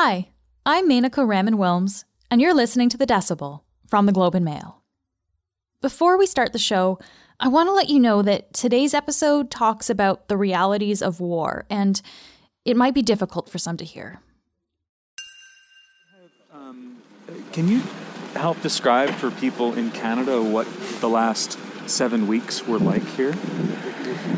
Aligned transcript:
Hi, 0.00 0.28
I'm 0.64 0.88
Menaka 0.88 1.26
Raman 1.26 1.56
Wilms, 1.56 2.04
and 2.30 2.40
you're 2.40 2.54
listening 2.54 2.88
to 2.90 2.96
The 2.96 3.04
Decibel 3.04 3.62
from 3.88 4.06
the 4.06 4.12
Globe 4.12 4.36
and 4.36 4.44
Mail. 4.44 4.80
Before 5.82 6.16
we 6.16 6.24
start 6.24 6.52
the 6.52 6.58
show, 6.60 7.00
I 7.40 7.48
want 7.48 7.68
to 7.68 7.72
let 7.72 7.88
you 7.88 7.98
know 7.98 8.22
that 8.22 8.52
today's 8.52 8.94
episode 8.94 9.50
talks 9.50 9.90
about 9.90 10.28
the 10.28 10.36
realities 10.36 11.02
of 11.02 11.18
war, 11.18 11.66
and 11.68 12.00
it 12.64 12.76
might 12.76 12.94
be 12.94 13.02
difficult 13.02 13.48
for 13.48 13.58
some 13.58 13.76
to 13.76 13.84
hear. 13.84 14.20
Um, 16.54 17.02
can 17.50 17.66
you 17.66 17.82
help 18.34 18.62
describe 18.62 19.10
for 19.10 19.32
people 19.32 19.74
in 19.74 19.90
Canada 19.90 20.40
what 20.40 20.68
the 21.00 21.08
last 21.08 21.58
seven 21.88 22.28
weeks 22.28 22.68
were 22.68 22.78
like 22.78 23.04
here? 23.16 23.34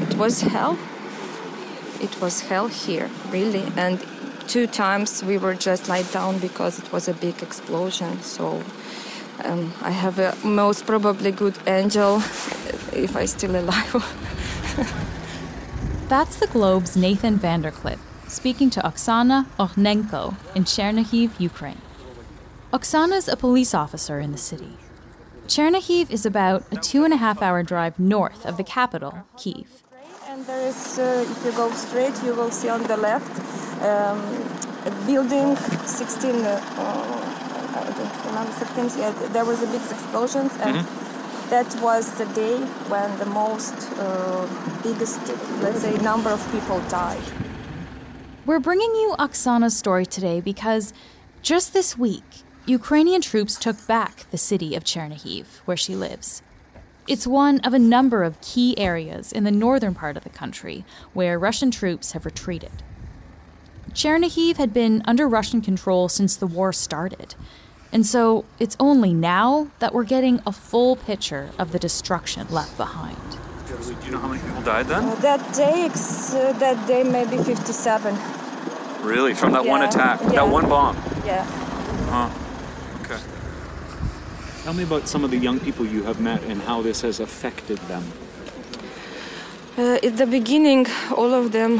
It 0.09 0.17
was 0.17 0.41
hell. 0.41 0.79
It 2.01 2.19
was 2.19 2.41
hell 2.41 2.69
here, 2.69 3.11
really. 3.31 3.71
And 3.77 4.03
two 4.51 4.67
times 4.67 5.23
we 5.23 5.39
were 5.39 5.55
just 5.55 5.89
laid 5.89 6.11
down 6.11 6.39
because 6.39 6.81
it 6.81 6.93
was 6.93 7.07
a 7.07 7.15
big 7.15 7.41
explosion. 7.41 8.21
So 8.23 8.63
um, 9.45 9.73
I 9.81 9.91
have 9.91 10.19
a 10.19 10.37
most 10.45 10.87
probably 10.87 11.31
good 11.31 11.57
angel 11.69 12.17
if 12.93 13.15
I 13.15 13.27
still 13.27 13.55
alive. 13.55 13.95
That's 16.09 16.37
the 16.37 16.49
Globe's 16.49 16.97
Nathan 16.97 17.39
Vanderklippe 17.39 18.01
speaking 18.27 18.71
to 18.71 18.81
Oksana 18.81 19.47
Ohnenko 19.59 20.37
in 20.55 20.65
Chernihiv, 20.65 21.41
Ukraine. 21.41 21.81
Oksana's 22.73 23.29
a 23.29 23.37
police 23.37 23.75
officer 23.75 24.21
in 24.21 24.31
the 24.31 24.39
city. 24.39 24.77
Chernihiv 25.49 26.11
is 26.11 26.25
about 26.25 26.63
a 26.71 26.77
two 26.77 27.05
and 27.05 27.13
a 27.13 27.17
half 27.17 27.43
hour 27.43 27.65
drive 27.65 27.99
north 27.99 28.47
of 28.47 28.57
the 28.57 28.63
capital, 28.63 29.25
Kiev. 29.37 29.83
And 30.29 30.47
there 30.47 30.69
is, 30.69 30.99
uh, 30.99 31.27
if 31.29 31.45
you 31.45 31.51
go 31.53 31.73
straight, 31.73 32.15
you 32.25 32.35
will 32.35 32.53
see 32.53 32.69
on 32.69 32.85
the 32.85 32.97
left 32.97 33.50
um, 33.81 34.21
a 34.87 34.91
building 35.07 35.57
16. 35.57 36.35
Uh, 36.45 36.61
I 37.73 37.85
don't 37.97 38.27
remember 38.27 38.53
16. 38.53 39.01
Yeah, 39.01 39.11
there 39.33 39.45
was 39.45 39.63
a 39.63 39.67
big 39.67 39.81
explosion, 39.83 40.51
and 40.63 40.77
Mm-hmm. 40.77 41.51
that 41.51 41.69
was 41.83 42.11
the 42.19 42.27
day 42.27 42.59
when 42.89 43.09
the 43.19 43.27
most 43.27 43.75
uh, 43.99 44.47
biggest, 44.83 45.21
let's 45.63 45.81
say, 45.83 45.97
number 45.99 46.31
of 46.31 46.41
people 46.53 46.81
died. 46.89 47.23
We're 48.47 48.61
bringing 48.61 48.93
you 49.03 49.15
Oksana's 49.19 49.77
story 49.77 50.07
today 50.07 50.41
because 50.41 50.93
just 51.43 51.73
this 51.73 51.97
week, 51.99 52.25
Ukrainian 52.67 53.21
troops 53.21 53.57
took 53.59 53.87
back 53.87 54.27
the 54.31 54.39
city 54.39 54.75
of 54.75 54.85
Chernihiv, 54.85 55.47
where 55.65 55.77
she 55.77 55.95
lives. 55.95 56.43
It's 57.07 57.27
one 57.27 57.61
of 57.61 57.75
a 57.75 57.79
number 57.79 58.23
of 58.23 58.41
key 58.41 58.77
areas 58.79 59.33
in 59.33 59.45
the 59.45 59.51
northern 59.51 59.95
part 59.95 60.17
of 60.17 60.23
the 60.25 60.31
country 60.31 60.85
where 61.13 61.39
Russian 61.39 61.71
troops 61.71 62.13
have 62.13 62.25
retreated. 62.25 62.71
Chernihiv 63.95 64.57
had 64.57 64.73
been 64.73 65.03
under 65.05 65.29
Russian 65.29 65.61
control 65.61 66.09
since 66.09 66.37
the 66.37 66.47
war 66.47 66.73
started, 66.73 67.35
and 67.93 68.07
so 68.07 68.45
it's 68.59 68.77
only 68.79 69.13
now 69.13 69.69
that 69.79 69.93
we're 69.93 70.05
getting 70.05 70.41
a 70.47 70.53
full 70.53 70.97
picture 70.97 71.51
of 71.59 71.73
the 71.73 71.79
destruction 71.79 72.47
left 72.51 72.77
behind. 72.77 73.17
Do 73.67 73.95
you 74.05 74.11
know 74.13 74.19
how 74.19 74.29
many 74.29 74.43
people 74.43 74.63
died 74.63 74.87
then? 74.87 75.05
Uh, 75.05 75.15
that 75.17 75.55
day, 75.55 75.87
uh, 75.87 76.53
that 76.59 76.87
day 76.87 77.03
maybe 77.03 77.39
57. 77.39 78.17
Really? 79.03 79.33
From 79.35 79.53
that 79.53 79.65
one 79.65 79.83
attack? 79.83 80.21
yeah. 80.23 80.29
That 80.31 80.49
one 80.49 80.69
bomb? 80.69 80.97
Yeah. 81.25 81.45
Huh. 82.11 82.31
Okay. 83.03 83.21
Tell 84.65 84.75
me 84.75 84.83
about 84.83 85.09
some 85.09 85.25
of 85.25 85.31
the 85.31 85.39
young 85.39 85.59
people 85.61 85.87
you 85.87 86.03
have 86.03 86.21
met 86.21 86.43
and 86.45 86.61
how 86.63 86.83
this 86.83 87.01
has 87.03 87.21
affected 87.21 87.79
them. 87.89 88.05
Uh, 89.79 89.99
at 90.03 90.17
the 90.17 90.27
beginning, 90.27 90.87
all 91.17 91.33
of 91.33 91.53
them 91.53 91.79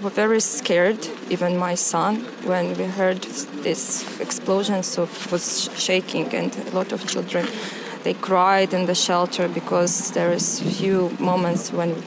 were 0.00 0.10
very 0.10 0.40
scared, 0.40 1.04
even 1.32 1.56
my 1.56 1.74
son, 1.74 2.16
when 2.44 2.76
we 2.76 2.84
heard 2.84 3.22
this 3.64 4.04
explosion. 4.20 4.82
So 4.82 5.08
was 5.30 5.70
shaking, 5.76 6.32
and 6.34 6.54
a 6.68 6.70
lot 6.70 6.92
of 6.92 7.06
children 7.08 7.46
they 8.02 8.14
cried 8.14 8.74
in 8.74 8.86
the 8.86 8.94
shelter 8.94 9.48
because 9.48 10.10
there 10.12 10.32
is 10.32 10.60
few 10.60 11.10
moments 11.18 11.72
when 11.72 12.02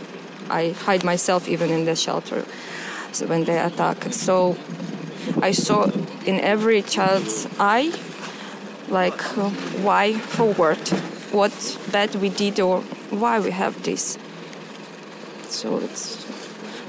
I 0.49 0.71
hide 0.71 1.03
myself 1.03 1.47
even 1.47 1.69
in 1.69 1.85
the 1.85 1.95
shelter 1.95 2.45
so 3.11 3.27
when 3.27 3.45
they 3.45 3.57
attack. 3.57 4.11
So 4.11 4.57
I 5.41 5.51
saw 5.51 5.89
in 6.25 6.39
every 6.41 6.81
child's 6.81 7.47
eye 7.59 7.93
like 8.89 9.37
uh, 9.37 9.49
why 9.81 10.13
forward, 10.13 10.77
what 11.31 11.77
bad 11.91 12.15
we 12.15 12.29
did 12.29 12.59
or 12.59 12.81
why 13.09 13.39
we 13.39 13.51
have 13.51 13.81
this. 13.83 14.17
So 15.47 15.77
it's 15.77 16.34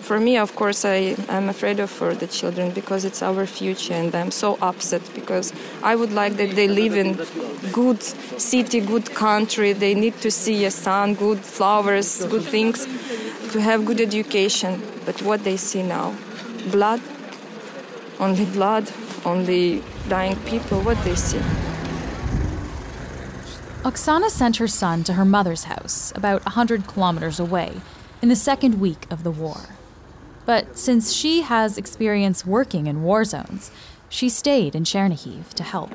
for 0.06 0.21
me, 0.21 0.39
of 0.39 0.55
course, 0.55 0.84
I 0.84 1.17
am 1.28 1.49
afraid 1.49 1.81
of 1.81 1.91
for 1.91 2.15
the 2.15 2.28
children 2.28 2.71
because 2.71 3.05
it's 3.05 3.22
our 3.22 3.44
future, 3.44 3.94
and 3.94 4.15
I'm 4.15 4.31
so 4.31 4.56
upset 4.62 5.03
because 5.17 5.53
I 5.83 5.97
would 5.97 6.12
like 6.12 6.37
that 6.37 6.55
they 6.55 6.69
live 6.69 6.94
in 6.94 7.19
good 7.72 8.00
city, 8.00 8.81
good 8.81 9.12
country. 9.15 9.72
They 9.72 9.94
need 9.94 10.21
to 10.21 10.31
see 10.31 10.65
a 10.65 10.71
sun, 10.71 11.15
good 11.15 11.41
flowers, 11.41 12.25
good 12.27 12.44
things, 12.44 12.87
to 13.50 13.61
have 13.61 13.84
good 13.84 14.00
education. 14.00 14.81
But 15.05 15.22
what 15.22 15.43
they 15.43 15.56
see 15.56 15.83
now, 15.83 16.15
blood, 16.71 17.00
only 18.21 18.44
blood, 18.44 18.88
only 19.25 19.83
dying 20.09 20.37
people. 20.47 20.83
What 20.83 21.03
they 21.03 21.17
see. 21.17 21.43
Oksana 23.83 24.31
sent 24.31 24.59
her 24.59 24.69
son 24.69 25.03
to 25.03 25.15
her 25.15 25.25
mother's 25.25 25.65
house, 25.65 26.12
about 26.15 26.44
100 26.44 26.87
kilometers 26.87 27.41
away, 27.41 27.81
in 28.23 28.28
the 28.28 28.37
second 28.37 28.78
week 28.81 29.06
of 29.11 29.25
the 29.25 29.33
war. 29.33 29.62
But 30.47 30.79
since 30.79 31.12
she 31.12 31.43
has 31.43 31.77
experience 31.77 32.47
working 32.47 32.87
in 32.87 33.03
war 33.03 33.25
zones, 33.25 33.71
she 34.09 34.29
stayed 34.29 34.75
in 34.75 34.84
Chernihiv 34.84 35.53
to 35.55 35.65
help. 35.65 35.91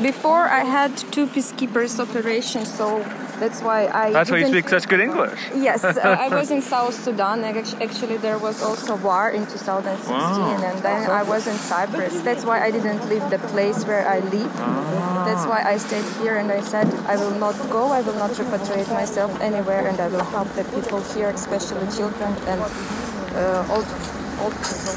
Before 0.00 0.44
I 0.48 0.62
had 0.64 0.96
two 1.14 1.26
peacekeepers 1.26 1.98
operations, 1.98 2.72
so 2.72 2.98
that's 3.40 3.60
why 3.62 3.86
I. 3.88 4.12
That's 4.12 4.30
why 4.30 4.38
you 4.38 4.48
speak 4.48 4.68
such 4.68 4.88
good 4.88 5.00
English. 5.00 5.38
Yes, 5.54 5.84
uh, 5.84 5.98
I 6.26 6.28
was 6.40 6.50
in 6.50 6.60
South 6.60 6.94
Sudan. 6.94 7.42
Actually, 7.44 8.18
there 8.18 8.38
was 8.38 8.62
also 8.62 8.96
war 8.96 9.30
in 9.30 9.46
2016, 9.46 10.12
Wow. 10.12 10.62
and 10.68 10.78
then 10.82 11.10
I 11.10 11.22
was 11.22 11.46
in 11.46 11.56
Cyprus. 11.56 12.20
That's 12.20 12.44
why 12.44 12.62
I 12.62 12.70
didn't 12.70 13.08
leave 13.08 13.24
the 13.30 13.38
place 13.52 13.84
where 13.84 14.06
I 14.06 14.20
live. 14.20 14.52
That's 15.28 15.46
why 15.46 15.62
I 15.64 15.76
stayed 15.78 16.06
here, 16.20 16.36
and 16.36 16.52
I 16.52 16.60
said 16.60 16.86
I 17.08 17.16
will 17.16 17.36
not 17.38 17.56
go. 17.70 17.88
I 17.98 18.02
will 18.02 18.18
not 18.24 18.30
repatriate 18.32 18.92
myself 18.92 19.30
anywhere, 19.40 19.86
and 19.88 19.98
I 19.98 20.08
will 20.08 20.24
help 20.36 20.48
the 20.54 20.64
people 20.76 21.00
here, 21.14 21.30
especially 21.30 21.86
children 21.96 22.32
and 22.52 22.60
uh, 23.36 23.66
old, 23.70 23.86
old 24.40 24.54
people. 24.54 24.96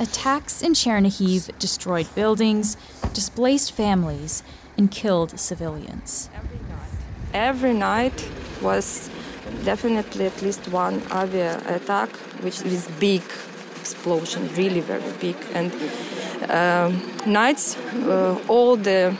Attacks 0.00 0.62
in 0.62 0.72
Chernihiv 0.74 1.56
destroyed 1.58 2.06
buildings, 2.14 2.76
displaced 3.12 3.72
families, 3.72 4.42
and 4.76 4.90
killed 4.90 5.38
civilians. 5.38 6.30
Every 7.34 7.74
night 7.74 8.28
was 8.62 9.10
definitely 9.64 10.26
at 10.26 10.40
least 10.40 10.68
one 10.68 11.02
avia 11.10 11.60
attack, 11.66 12.10
which 12.42 12.62
is 12.62 12.88
big 13.00 13.22
explosion, 13.80 14.48
really 14.56 14.80
very 14.80 15.12
big. 15.20 15.36
And 15.52 15.72
um, 16.48 17.02
nights, 17.26 17.76
uh, 17.76 18.38
all 18.48 18.76
the 18.76 19.16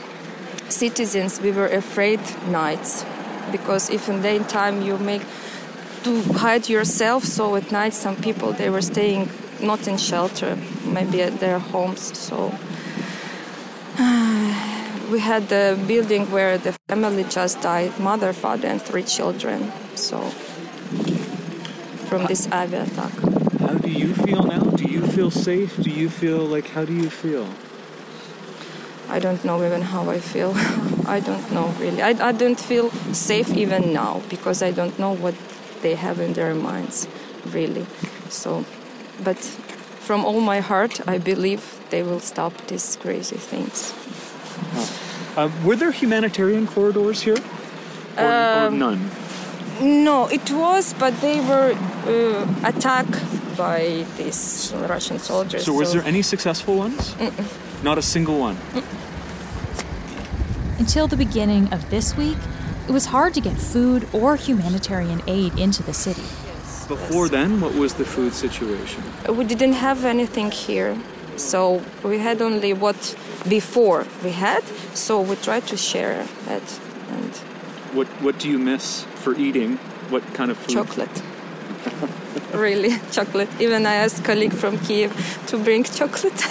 citizens, 0.69 1.41
we 1.41 1.51
were 1.51 1.67
afraid 1.67 2.19
nights 2.47 3.05
because 3.51 3.89
if 3.89 4.07
in 4.07 4.21
daytime 4.21 4.81
you 4.81 4.97
make 4.97 5.23
to 6.03 6.21
hide 6.33 6.69
yourself, 6.69 7.23
so 7.23 7.55
at 7.55 7.71
night 7.71 7.93
some 7.93 8.15
people 8.15 8.51
they 8.53 8.69
were 8.69 8.81
staying 8.81 9.29
not 9.61 9.87
in 9.87 9.97
shelter, 9.97 10.57
maybe 10.85 11.21
at 11.21 11.39
their 11.39 11.59
homes. 11.59 12.17
So 12.17 12.53
we 15.11 15.19
had 15.19 15.49
the 15.49 15.77
building 15.87 16.31
where 16.31 16.57
the 16.57 16.73
family 16.87 17.23
just 17.25 17.61
died 17.61 17.99
mother 17.99 18.31
father 18.31 18.67
and 18.67 18.81
three 18.81 19.03
children 19.03 19.71
so 19.95 20.19
from 22.07 22.25
this 22.27 22.47
avia 22.51 22.83
attack 22.83 23.11
How 23.59 23.73
do 23.73 23.89
you 23.89 24.13
feel 24.13 24.43
now? 24.43 24.61
Do 24.61 24.85
you 24.85 25.05
feel 25.05 25.31
safe? 25.31 25.75
Do 25.83 25.89
you 25.89 26.09
feel 26.09 26.39
like, 26.39 26.67
how 26.69 26.85
do 26.85 26.93
you 26.93 27.09
feel? 27.09 27.47
i 29.09 29.19
don't 29.19 29.43
know 29.43 29.57
even 29.65 29.81
how 29.81 30.07
i 30.09 30.19
feel 30.19 30.53
i 31.15 31.19
don't 31.19 31.51
know 31.51 31.67
really 31.79 32.01
I, 32.01 32.11
I 32.29 32.31
don't 32.31 32.59
feel 32.59 32.91
safe 33.11 33.49
even 33.57 33.91
now 33.91 34.21
because 34.29 34.61
i 34.61 34.71
don't 34.71 34.97
know 34.99 35.13
what 35.15 35.33
they 35.81 35.95
have 35.95 36.19
in 36.19 36.33
their 36.33 36.53
minds 36.55 37.07
really 37.53 37.85
so 38.29 38.63
but 39.23 39.37
from 40.07 40.25
all 40.25 40.41
my 40.41 40.59
heart 40.61 40.99
i 41.07 41.17
believe 41.17 41.61
they 41.89 42.03
will 42.03 42.19
stop 42.19 42.53
these 42.67 42.97
crazy 43.01 43.37
things 43.37 43.93
Uh, 45.37 45.47
were 45.63 45.77
there 45.77 45.91
humanitarian 45.91 46.67
corridors 46.67 47.21
here? 47.23 47.37
Or, 48.17 48.65
or 48.65 48.71
none? 48.71 48.99
No, 49.79 50.27
it 50.27 50.51
was, 50.51 50.93
but 50.99 51.13
they 51.21 51.39
were 51.39 51.71
uh, 52.07 52.67
attacked 52.67 53.15
by 53.55 54.03
these 54.17 54.73
Russian 54.89 55.19
soldiers. 55.19 55.63
So, 55.63 55.71
was 55.73 55.93
there 55.93 56.03
any 56.03 56.21
successful 56.23 56.75
ones? 56.75 57.15
Not 57.83 57.97
a 57.97 58.01
single 58.01 58.37
one. 58.39 58.57
Until 60.79 61.07
the 61.07 61.15
beginning 61.17 61.71
of 61.73 61.89
this 61.89 62.17
week, 62.17 62.37
it 62.89 62.91
was 62.91 63.05
hard 63.05 63.35
to 63.35 63.41
get 63.41 63.55
food 63.55 64.07
or 64.13 64.35
humanitarian 64.35 65.21
aid 65.27 65.57
into 65.59 65.83
the 65.83 65.93
city. 65.93 66.23
Before 66.87 67.29
then, 67.29 67.61
what 67.61 67.75
was 67.75 67.93
the 67.93 68.03
food 68.03 68.33
situation? 68.33 69.03
We 69.29 69.43
didn't 69.43 69.73
have 69.73 70.05
anything 70.05 70.49
here, 70.49 70.97
so 71.37 71.83
we 72.03 72.17
had 72.17 72.41
only 72.41 72.73
what 72.73 73.15
before 73.47 74.07
we 74.23 74.31
had. 74.31 74.63
So 74.95 75.21
we 75.21 75.35
tried 75.35 75.67
to 75.67 75.77
share 75.77 76.25
that 76.47 76.67
and 77.15 77.31
What 77.93 78.07
What 78.25 78.39
do 78.39 78.49
you 78.49 78.57
miss 78.57 79.05
for 79.21 79.35
eating? 79.35 79.77
What 80.09 80.23
kind 80.33 80.49
of 80.49 80.57
food? 80.57 80.73
chocolate. 80.73 81.17
really, 82.53 82.93
chocolate. 83.11 83.49
Even 83.59 83.85
I 83.85 83.95
asked 84.03 84.25
colleague 84.25 84.55
from 84.61 84.79
Kiev 84.79 85.11
to 85.49 85.57
bring 85.57 85.83
chocolate. 85.83 86.41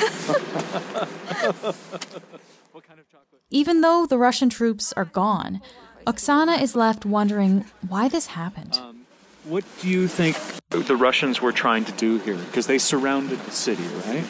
What 2.73 2.85
kind 2.87 3.00
of 3.00 3.06
chocolate? 3.11 3.43
Even 3.50 3.81
though 3.81 4.06
the 4.06 4.19
Russian 4.19 4.49
troops 4.49 4.93
are 4.93 5.05
gone, 5.05 5.61
Oksana 6.08 6.62
is 6.62 6.75
left 6.75 7.05
wondering 7.05 7.66
why 7.87 8.08
this 8.08 8.28
happened. 8.28 8.78
Um, 8.81 9.05
what 9.44 9.64
do 9.82 9.88
you 9.90 10.08
think 10.08 10.38
the 10.70 10.96
Russians 10.96 11.43
were 11.43 11.52
trying 11.52 11.84
to 11.84 11.93
do 11.93 12.19
here? 12.20 12.37
Because 12.37 12.66
they 12.66 12.78
surrounded 12.78 13.38
the 13.40 13.50
city, 13.50 13.87
right? 14.06 14.25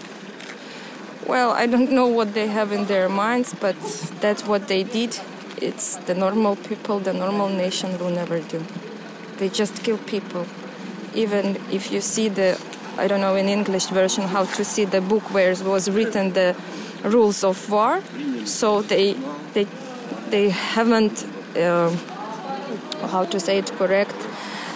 well, 1.28 1.52
I 1.52 1.66
don't 1.66 1.92
know 1.92 2.08
what 2.08 2.34
they 2.34 2.48
have 2.48 2.72
in 2.72 2.86
their 2.86 3.08
minds, 3.08 3.54
but 3.54 3.76
that's 4.20 4.44
what 4.44 4.66
they 4.66 4.82
did. 4.82 5.20
It's 5.62 5.94
the 6.08 6.14
normal 6.14 6.56
people, 6.56 6.98
the 6.98 7.12
normal 7.12 7.48
nation 7.48 7.96
will 8.00 8.10
never 8.10 8.40
do. 8.40 8.60
They 9.36 9.48
just 9.48 9.84
kill 9.84 9.98
people. 9.98 10.46
Even 11.14 11.44
if 11.70 11.92
you 11.92 12.00
see 12.00 12.28
the, 12.28 12.60
I 12.96 13.06
don't 13.06 13.20
know 13.20 13.36
in 13.36 13.48
English 13.48 13.86
version 13.86 14.24
how 14.24 14.46
to 14.46 14.64
see 14.64 14.84
the 14.84 15.00
book 15.00 15.22
where 15.32 15.52
it 15.52 15.62
was 15.62 15.88
written 15.88 16.32
the 16.32 16.56
rules 17.04 17.44
of 17.44 17.70
war. 17.70 18.02
So 18.46 18.82
they 18.82 19.12
they 19.54 19.66
they 20.30 20.50
haven't 20.50 21.24
how 21.58 23.24
to 23.24 23.40
say 23.40 23.58
it 23.58 23.70
correct. 23.72 24.14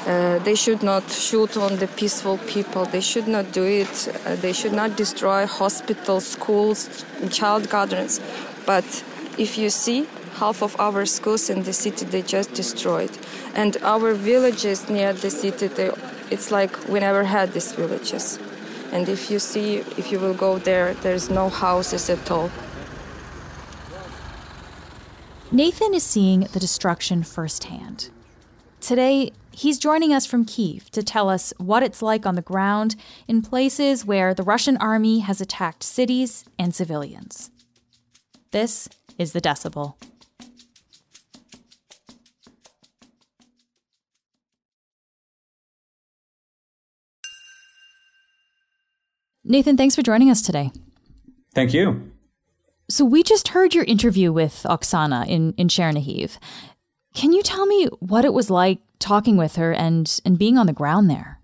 Uh, 0.06 0.38
they 0.40 0.56
should 0.56 0.82
not 0.82 1.08
shoot 1.10 1.56
on 1.56 1.76
the 1.76 1.86
peaceful 1.86 2.38
people. 2.38 2.84
They 2.86 3.00
should 3.00 3.28
not 3.28 3.52
do 3.52 3.64
it. 3.64 4.08
Uh, 4.26 4.34
they 4.36 4.52
should 4.52 4.72
not 4.72 4.96
destroy 4.96 5.46
hospitals, 5.46 6.26
schools, 6.26 7.04
child 7.30 7.70
gardens. 7.70 8.20
But 8.66 8.84
if 9.38 9.56
you 9.56 9.70
see, 9.70 10.08
half 10.34 10.60
of 10.62 10.74
our 10.80 11.06
schools 11.06 11.48
in 11.50 11.62
the 11.62 11.72
city 11.72 12.04
they 12.04 12.22
just 12.22 12.52
destroyed, 12.54 13.10
and 13.54 13.76
our 13.82 14.12
villages 14.14 14.88
near 14.88 15.12
the 15.12 15.30
city, 15.30 15.68
they, 15.68 15.90
it's 16.30 16.50
like 16.50 16.88
we 16.88 16.98
never 16.98 17.22
had 17.22 17.52
these 17.52 17.72
villages. 17.72 18.40
And 18.92 19.08
if 19.08 19.30
you 19.30 19.38
see, 19.38 19.76
if 19.96 20.10
you 20.10 20.18
will 20.18 20.34
go 20.34 20.58
there, 20.58 20.94
there's 20.94 21.30
no 21.30 21.48
houses 21.48 22.10
at 22.10 22.30
all. 22.30 22.50
Nathan 25.52 25.92
is 25.92 26.02
seeing 26.02 26.40
the 26.54 26.58
destruction 26.58 27.22
firsthand. 27.22 28.08
Today, 28.80 29.32
he's 29.50 29.78
joining 29.78 30.14
us 30.14 30.24
from 30.24 30.46
Kiev 30.46 30.90
to 30.92 31.02
tell 31.02 31.28
us 31.28 31.52
what 31.58 31.82
it's 31.82 32.00
like 32.00 32.24
on 32.24 32.36
the 32.36 32.40
ground 32.40 32.96
in 33.28 33.42
places 33.42 34.02
where 34.02 34.32
the 34.32 34.42
Russian 34.42 34.78
army 34.78 35.18
has 35.18 35.42
attacked 35.42 35.82
cities 35.82 36.46
and 36.58 36.74
civilians. 36.74 37.50
This 38.50 38.88
is 39.18 39.34
the 39.34 39.42
Decibel. 39.42 39.96
Nathan, 49.44 49.76
thanks 49.76 49.94
for 49.94 50.00
joining 50.00 50.30
us 50.30 50.40
today. 50.40 50.72
Thank 51.54 51.74
you. 51.74 52.10
So 52.92 53.06
we 53.06 53.22
just 53.22 53.48
heard 53.48 53.74
your 53.74 53.84
interview 53.84 54.32
with 54.32 54.66
Oksana 54.68 55.26
in, 55.26 55.54
in 55.56 55.68
Chernihiv. 55.68 56.36
Can 57.14 57.32
you 57.32 57.42
tell 57.42 57.64
me 57.64 57.86
what 58.00 58.26
it 58.26 58.34
was 58.34 58.50
like 58.50 58.80
talking 58.98 59.38
with 59.38 59.56
her 59.56 59.72
and, 59.72 60.20
and 60.26 60.38
being 60.38 60.58
on 60.58 60.66
the 60.66 60.74
ground 60.74 61.08
there? 61.08 61.40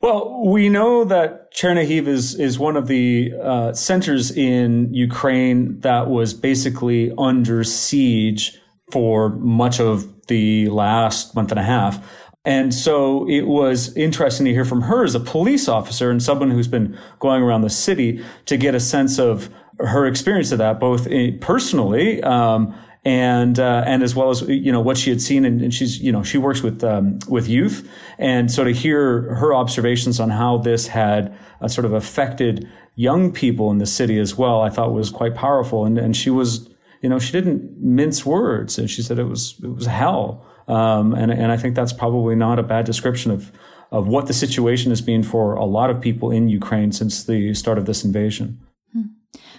Well, 0.00 0.42
we 0.44 0.68
know 0.68 1.04
that 1.04 1.54
Chernihiv 1.54 2.08
is, 2.08 2.34
is 2.34 2.58
one 2.58 2.76
of 2.76 2.88
the 2.88 3.32
uh, 3.40 3.72
centers 3.72 4.36
in 4.36 4.92
Ukraine 4.92 5.78
that 5.82 6.08
was 6.08 6.34
basically 6.34 7.12
under 7.16 7.62
siege 7.62 8.58
for 8.90 9.28
much 9.28 9.78
of 9.78 10.26
the 10.26 10.68
last 10.70 11.36
month 11.36 11.52
and 11.52 11.60
a 11.60 11.62
half. 11.62 12.04
And 12.44 12.74
so 12.74 13.28
it 13.28 13.42
was 13.42 13.96
interesting 13.96 14.46
to 14.46 14.52
hear 14.52 14.64
from 14.64 14.82
her 14.82 15.04
as 15.04 15.14
a 15.14 15.20
police 15.20 15.68
officer 15.68 16.10
and 16.10 16.20
someone 16.20 16.50
who's 16.50 16.66
been 16.66 16.98
going 17.20 17.44
around 17.44 17.60
the 17.60 17.70
city 17.70 18.24
to 18.46 18.56
get 18.56 18.74
a 18.74 18.80
sense 18.80 19.20
of 19.20 19.50
her 19.86 20.06
experience 20.06 20.52
of 20.52 20.58
that, 20.58 20.78
both 20.80 21.08
personally, 21.40 22.22
um, 22.22 22.74
and 23.04 23.58
uh, 23.58 23.82
and 23.86 24.02
as 24.02 24.14
well 24.14 24.30
as 24.30 24.42
you 24.42 24.70
know 24.70 24.80
what 24.80 24.98
she 24.98 25.10
had 25.10 25.22
seen, 25.22 25.44
and, 25.44 25.62
and 25.62 25.72
she's 25.72 26.00
you 26.00 26.12
know 26.12 26.22
she 26.22 26.38
works 26.38 26.62
with 26.62 26.84
um, 26.84 27.18
with 27.28 27.48
youth, 27.48 27.88
and 28.18 28.50
so 28.50 28.64
to 28.64 28.72
hear 28.72 29.34
her 29.36 29.54
observations 29.54 30.20
on 30.20 30.30
how 30.30 30.58
this 30.58 30.88
had 30.88 31.36
uh, 31.60 31.68
sort 31.68 31.84
of 31.86 31.92
affected 31.92 32.68
young 32.96 33.32
people 33.32 33.70
in 33.70 33.78
the 33.78 33.86
city 33.86 34.18
as 34.18 34.36
well, 34.36 34.60
I 34.60 34.68
thought 34.68 34.92
was 34.92 35.10
quite 35.10 35.34
powerful, 35.34 35.86
and 35.86 35.98
and 35.98 36.14
she 36.14 36.28
was 36.28 36.68
you 37.02 37.08
know 37.08 37.18
she 37.18 37.32
didn't 37.32 37.80
mince 37.80 38.26
words, 38.26 38.78
and 38.78 38.90
she 38.90 39.02
said 39.02 39.18
it 39.18 39.24
was 39.24 39.54
it 39.62 39.74
was 39.74 39.86
hell, 39.86 40.46
um, 40.68 41.14
and 41.14 41.32
and 41.32 41.50
I 41.50 41.56
think 41.56 41.74
that's 41.74 41.94
probably 41.94 42.34
not 42.34 42.58
a 42.58 42.62
bad 42.62 42.84
description 42.84 43.30
of 43.30 43.50
of 43.90 44.06
what 44.06 44.26
the 44.26 44.34
situation 44.34 44.90
has 44.90 45.00
been 45.00 45.22
for 45.22 45.54
a 45.54 45.64
lot 45.64 45.90
of 45.90 46.00
people 46.00 46.30
in 46.30 46.48
Ukraine 46.48 46.92
since 46.92 47.24
the 47.24 47.54
start 47.54 47.78
of 47.78 47.86
this 47.86 48.04
invasion. 48.04 48.60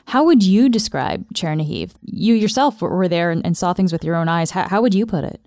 How 0.06 0.24
would 0.24 0.44
you 0.44 0.70
describe 0.70 1.26
Chernihiv? 1.34 1.92
You 2.04 2.34
yourself 2.34 2.82
were 2.82 3.08
there 3.08 3.32
and, 3.32 3.46
and 3.46 3.58
saw 3.58 3.74
things 3.74 3.92
with 3.92 4.04
your 4.04 4.16
own 4.16 4.28
eyes. 4.28 4.52
How, 4.52 4.68
how 4.68 4.82
would 4.82 4.94
you 4.94 5.06
put 5.06 5.24
it? 5.24 5.42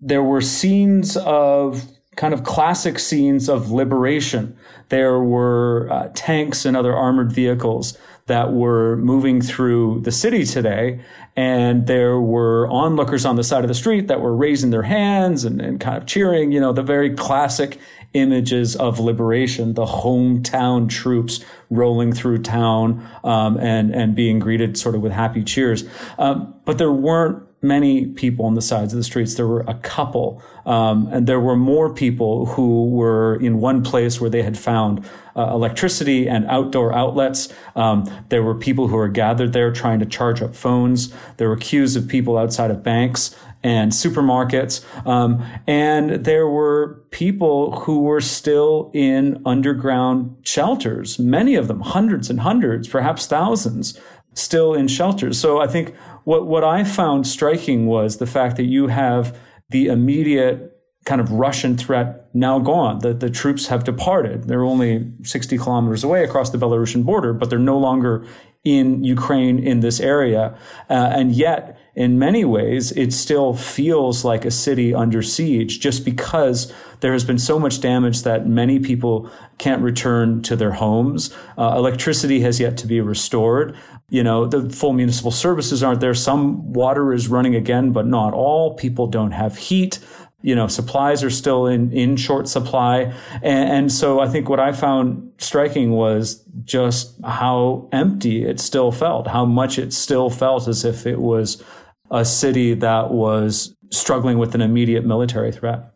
There 0.00 0.22
were 0.22 0.40
scenes 0.40 1.16
of 1.16 1.84
kind 2.16 2.34
of 2.34 2.42
classic 2.44 2.98
scenes 2.98 3.48
of 3.48 3.70
liberation. 3.70 4.56
There 4.88 5.20
were 5.20 5.88
uh, 5.90 6.08
tanks 6.14 6.64
and 6.64 6.76
other 6.76 6.94
armored 6.94 7.32
vehicles 7.32 7.96
that 8.26 8.52
were 8.52 8.96
moving 8.96 9.40
through 9.40 10.00
the 10.00 10.12
city 10.12 10.44
today. 10.44 11.00
And 11.36 11.86
there 11.86 12.20
were 12.20 12.68
onlookers 12.68 13.24
on 13.24 13.36
the 13.36 13.44
side 13.44 13.64
of 13.64 13.68
the 13.68 13.74
street 13.74 14.08
that 14.08 14.20
were 14.20 14.34
raising 14.34 14.70
their 14.70 14.82
hands 14.82 15.44
and, 15.44 15.60
and 15.60 15.80
kind 15.80 15.96
of 15.96 16.06
cheering, 16.06 16.52
you 16.52 16.60
know, 16.60 16.72
the 16.72 16.82
very 16.82 17.14
classic 17.14 17.78
images 18.14 18.74
of 18.76 18.98
liberation, 18.98 19.74
the 19.74 19.84
hometown 19.84 20.88
troops 20.88 21.44
rolling 21.70 22.12
through 22.12 22.38
town 22.38 23.06
um, 23.24 23.56
and, 23.58 23.94
and 23.94 24.14
being 24.14 24.38
greeted 24.38 24.76
sort 24.78 24.94
of 24.94 25.02
with 25.02 25.12
happy 25.12 25.42
cheers. 25.42 25.84
Um, 26.18 26.54
but 26.64 26.78
there 26.78 26.92
weren't 26.92 27.42
many 27.60 28.06
people 28.06 28.46
on 28.46 28.54
the 28.54 28.62
sides 28.62 28.92
of 28.92 28.98
the 28.98 29.04
streets. 29.04 29.34
There 29.34 29.46
were 29.46 29.64
a 29.66 29.74
couple, 29.74 30.42
um, 30.64 31.08
and 31.08 31.26
there 31.26 31.40
were 31.40 31.56
more 31.56 31.92
people 31.92 32.46
who 32.46 32.88
were 32.88 33.34
in 33.36 33.60
one 33.60 33.82
place 33.82 34.20
where 34.20 34.30
they 34.30 34.42
had 34.42 34.56
found 34.56 35.04
uh, 35.36 35.50
electricity 35.52 36.28
and 36.28 36.46
outdoor 36.46 36.92
outlets. 36.94 37.52
Um, 37.74 38.08
there 38.28 38.42
were 38.42 38.54
people 38.54 38.88
who 38.88 38.96
were 38.96 39.08
gathered 39.08 39.52
there 39.52 39.72
trying 39.72 39.98
to 39.98 40.06
charge 40.06 40.40
up 40.40 40.54
phones. 40.54 41.12
There 41.36 41.48
were 41.48 41.56
queues 41.56 41.96
of 41.96 42.06
people 42.06 42.38
outside 42.38 42.70
of 42.70 42.82
banks 42.82 43.36
and 43.62 43.92
supermarkets. 43.92 44.84
Um, 45.06 45.44
and 45.66 46.24
there 46.24 46.46
were 46.46 47.02
people 47.10 47.80
who 47.80 48.00
were 48.02 48.20
still 48.20 48.90
in 48.94 49.42
underground 49.44 50.36
shelters, 50.42 51.18
many 51.18 51.54
of 51.54 51.68
them, 51.68 51.80
hundreds 51.80 52.30
and 52.30 52.40
hundreds, 52.40 52.88
perhaps 52.88 53.26
thousands, 53.26 53.98
still 54.34 54.74
in 54.74 54.88
shelters. 54.88 55.38
So 55.38 55.60
I 55.60 55.66
think 55.66 55.94
what, 56.24 56.46
what 56.46 56.62
I 56.62 56.84
found 56.84 57.26
striking 57.26 57.86
was 57.86 58.18
the 58.18 58.26
fact 58.26 58.56
that 58.56 58.64
you 58.64 58.86
have 58.88 59.36
the 59.70 59.88
immediate 59.88 60.77
kind 61.04 61.20
of 61.20 61.30
Russian 61.32 61.76
threat 61.76 62.28
now 62.34 62.58
gone. 62.58 62.98
The, 62.98 63.14
the 63.14 63.30
troops 63.30 63.68
have 63.68 63.84
departed. 63.84 64.44
They're 64.44 64.64
only 64.64 65.10
60 65.22 65.56
kilometers 65.58 66.04
away 66.04 66.22
across 66.22 66.50
the 66.50 66.58
Belarusian 66.58 67.04
border, 67.04 67.32
but 67.32 67.50
they're 67.50 67.58
no 67.58 67.78
longer 67.78 68.26
in 68.64 69.02
Ukraine 69.04 69.58
in 69.58 69.80
this 69.80 70.00
area. 70.00 70.56
Uh, 70.90 71.10
and 71.14 71.32
yet, 71.32 71.78
in 71.94 72.18
many 72.18 72.44
ways, 72.44 72.92
it 72.92 73.12
still 73.12 73.54
feels 73.54 74.24
like 74.24 74.44
a 74.44 74.50
city 74.50 74.94
under 74.94 75.22
siege 75.22 75.80
just 75.80 76.04
because 76.04 76.72
there 77.00 77.12
has 77.12 77.24
been 77.24 77.38
so 77.38 77.58
much 77.58 77.80
damage 77.80 78.22
that 78.22 78.46
many 78.46 78.78
people 78.78 79.30
can't 79.58 79.82
return 79.82 80.42
to 80.42 80.56
their 80.56 80.72
homes. 80.72 81.34
Uh, 81.56 81.74
electricity 81.76 82.40
has 82.40 82.60
yet 82.60 82.76
to 82.78 82.86
be 82.86 83.00
restored. 83.00 83.76
You 84.10 84.22
know, 84.22 84.46
the 84.46 84.70
full 84.70 84.92
municipal 84.92 85.30
services 85.30 85.82
aren't 85.82 86.00
there. 86.00 86.14
Some 86.14 86.72
water 86.72 87.12
is 87.12 87.28
running 87.28 87.54
again, 87.54 87.92
but 87.92 88.06
not 88.06 88.32
all. 88.32 88.74
People 88.74 89.06
don't 89.06 89.32
have 89.32 89.56
heat 89.56 89.98
you 90.42 90.54
know, 90.54 90.68
supplies 90.68 91.24
are 91.24 91.30
still 91.30 91.66
in, 91.66 91.92
in 91.92 92.16
short 92.16 92.48
supply. 92.48 93.12
And, 93.42 93.70
and, 93.70 93.92
so 93.92 94.20
I 94.20 94.28
think 94.28 94.48
what 94.48 94.60
I 94.60 94.72
found 94.72 95.32
striking 95.38 95.90
was 95.90 96.44
just 96.64 97.16
how 97.24 97.88
empty 97.92 98.44
it 98.44 98.60
still 98.60 98.92
felt, 98.92 99.26
how 99.26 99.44
much 99.44 99.78
it 99.78 99.92
still 99.92 100.30
felt 100.30 100.68
as 100.68 100.84
if 100.84 101.06
it 101.06 101.20
was 101.20 101.62
a 102.10 102.24
city 102.24 102.74
that 102.74 103.10
was 103.10 103.74
struggling 103.90 104.38
with 104.38 104.54
an 104.54 104.60
immediate 104.60 105.04
military 105.04 105.50
threat. 105.50 105.92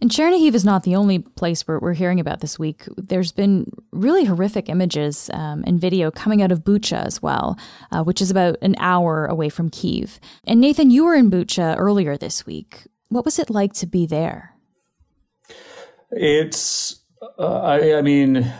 And 0.00 0.10
Chernihiv 0.10 0.54
is 0.54 0.64
not 0.64 0.84
the 0.84 0.94
only 0.94 1.18
place 1.18 1.66
where 1.66 1.80
we're 1.80 1.92
hearing 1.92 2.20
about 2.20 2.40
this 2.40 2.58
week. 2.58 2.84
There's 2.96 3.32
been 3.32 3.68
really 3.90 4.24
horrific 4.24 4.68
images 4.68 5.28
um, 5.32 5.64
and 5.66 5.80
video 5.80 6.10
coming 6.10 6.40
out 6.40 6.52
of 6.52 6.60
Bucha 6.60 7.04
as 7.04 7.20
well, 7.20 7.58
uh, 7.90 8.04
which 8.04 8.22
is 8.22 8.30
about 8.30 8.58
an 8.62 8.76
hour 8.78 9.26
away 9.26 9.48
from 9.48 9.70
Kiev. 9.70 10.20
And 10.44 10.60
Nathan, 10.60 10.90
you 10.90 11.04
were 11.04 11.16
in 11.16 11.30
Bucha 11.30 11.74
earlier 11.76 12.16
this 12.16 12.46
week. 12.46 12.86
What 13.08 13.24
was 13.24 13.38
it 13.38 13.50
like 13.50 13.72
to 13.74 13.86
be 13.86 14.06
there? 14.06 14.54
It's, 16.10 17.00
uh, 17.38 17.60
I, 17.60 17.98
I 17.98 18.02
mean, 18.02 18.52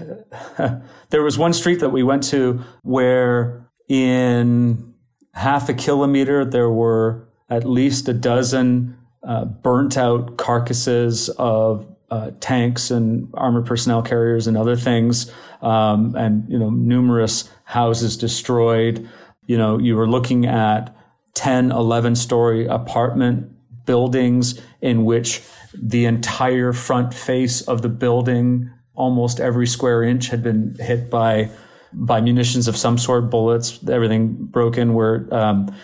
there 1.10 1.22
was 1.22 1.38
one 1.38 1.52
street 1.52 1.80
that 1.80 1.90
we 1.90 2.02
went 2.02 2.22
to 2.24 2.60
where 2.82 3.68
in 3.88 4.94
half 5.34 5.68
a 5.68 5.74
kilometer 5.74 6.44
there 6.44 6.70
were 6.70 7.28
at 7.48 7.64
least 7.64 8.08
a 8.08 8.12
dozen 8.12 8.96
uh, 9.22 9.44
burnt 9.44 9.96
out 9.96 10.36
carcasses 10.36 11.28
of 11.38 11.86
uh, 12.10 12.30
tanks 12.40 12.90
and 12.90 13.28
armored 13.34 13.66
personnel 13.66 14.02
carriers 14.02 14.46
and 14.46 14.56
other 14.56 14.76
things, 14.76 15.30
um, 15.60 16.14
and 16.16 16.48
you 16.48 16.58
know 16.58 16.70
numerous 16.70 17.50
houses 17.64 18.16
destroyed. 18.16 19.08
You 19.46 19.58
know, 19.58 19.78
you 19.78 19.96
were 19.96 20.08
looking 20.08 20.46
at 20.46 20.94
10, 21.34 21.70
11 21.70 22.16
story 22.16 22.66
apartment 22.66 23.52
buildings 23.88 24.60
in 24.82 25.06
which 25.06 25.42
the 25.72 26.04
entire 26.04 26.74
front 26.74 27.14
face 27.14 27.62
of 27.62 27.80
the 27.80 27.88
building, 27.88 28.70
almost 28.94 29.40
every 29.40 29.66
square 29.66 30.02
inch, 30.02 30.28
had 30.28 30.42
been 30.42 30.76
hit 30.78 31.10
by 31.10 31.48
by 31.90 32.20
munitions 32.20 32.68
of 32.68 32.76
some 32.76 32.98
sort, 32.98 33.30
bullets, 33.30 33.80
everything 33.88 34.34
broken. 34.34 34.92
Where 34.92 35.26
um, 35.34 35.74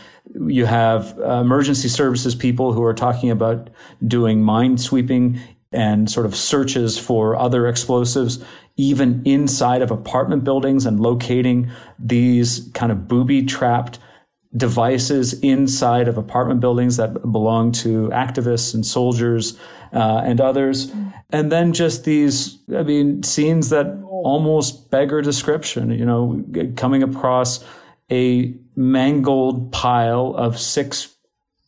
you 0.46 0.66
have 0.66 1.18
uh, 1.18 1.40
emergency 1.40 1.88
services 1.88 2.34
people 2.34 2.74
who 2.74 2.82
are 2.82 2.92
talking 2.92 3.30
about 3.30 3.70
doing 4.06 4.42
mine 4.42 4.76
sweeping 4.76 5.40
and 5.72 6.10
sort 6.10 6.26
of 6.26 6.36
searches 6.36 6.98
for 6.98 7.36
other 7.36 7.66
explosives, 7.66 8.44
even 8.76 9.22
inside 9.24 9.80
of 9.80 9.90
apartment 9.90 10.44
buildings 10.44 10.84
and 10.84 11.00
locating 11.00 11.70
these 11.98 12.70
kind 12.74 12.92
of 12.92 13.08
booby 13.08 13.42
trapped 13.42 13.98
devices 14.56 15.34
inside 15.40 16.06
of 16.08 16.16
apartment 16.16 16.60
buildings 16.60 16.96
that 16.96 17.14
belong 17.32 17.72
to 17.72 18.08
activists 18.10 18.74
and 18.74 18.86
soldiers 18.86 19.58
uh, 19.92 20.22
and 20.24 20.40
others. 20.40 20.92
And 21.30 21.50
then 21.50 21.72
just 21.72 22.04
these, 22.04 22.58
I 22.74 22.82
mean, 22.82 23.22
scenes 23.22 23.70
that 23.70 23.86
almost 24.04 24.90
beggar 24.90 25.22
description, 25.22 25.90
you 25.90 26.04
know, 26.04 26.44
coming 26.76 27.02
across 27.02 27.64
a 28.10 28.54
mangled 28.76 29.72
pile 29.72 30.34
of 30.36 30.58
six 30.58 31.14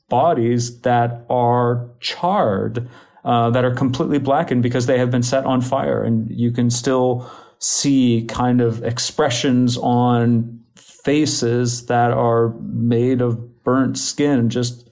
bodies 0.08 0.80
that 0.82 1.26
are 1.28 1.88
charred, 2.00 2.88
uh, 3.24 3.50
that 3.50 3.64
are 3.64 3.74
completely 3.74 4.18
blackened 4.18 4.62
because 4.62 4.86
they 4.86 4.98
have 4.98 5.10
been 5.10 5.22
set 5.22 5.44
on 5.44 5.60
fire. 5.60 6.04
And 6.04 6.30
you 6.30 6.52
can 6.52 6.70
still 6.70 7.28
see 7.58 8.24
kind 8.28 8.60
of 8.60 8.82
expressions 8.84 9.76
on 9.78 10.60
faces 11.06 11.86
that 11.86 12.10
are 12.10 12.48
made 12.60 13.20
of 13.20 13.62
burnt 13.62 13.96
skin, 13.96 14.50
just 14.50 14.90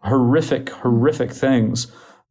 horrific, 0.00 0.68
horrific 0.68 1.32
things. 1.32 1.86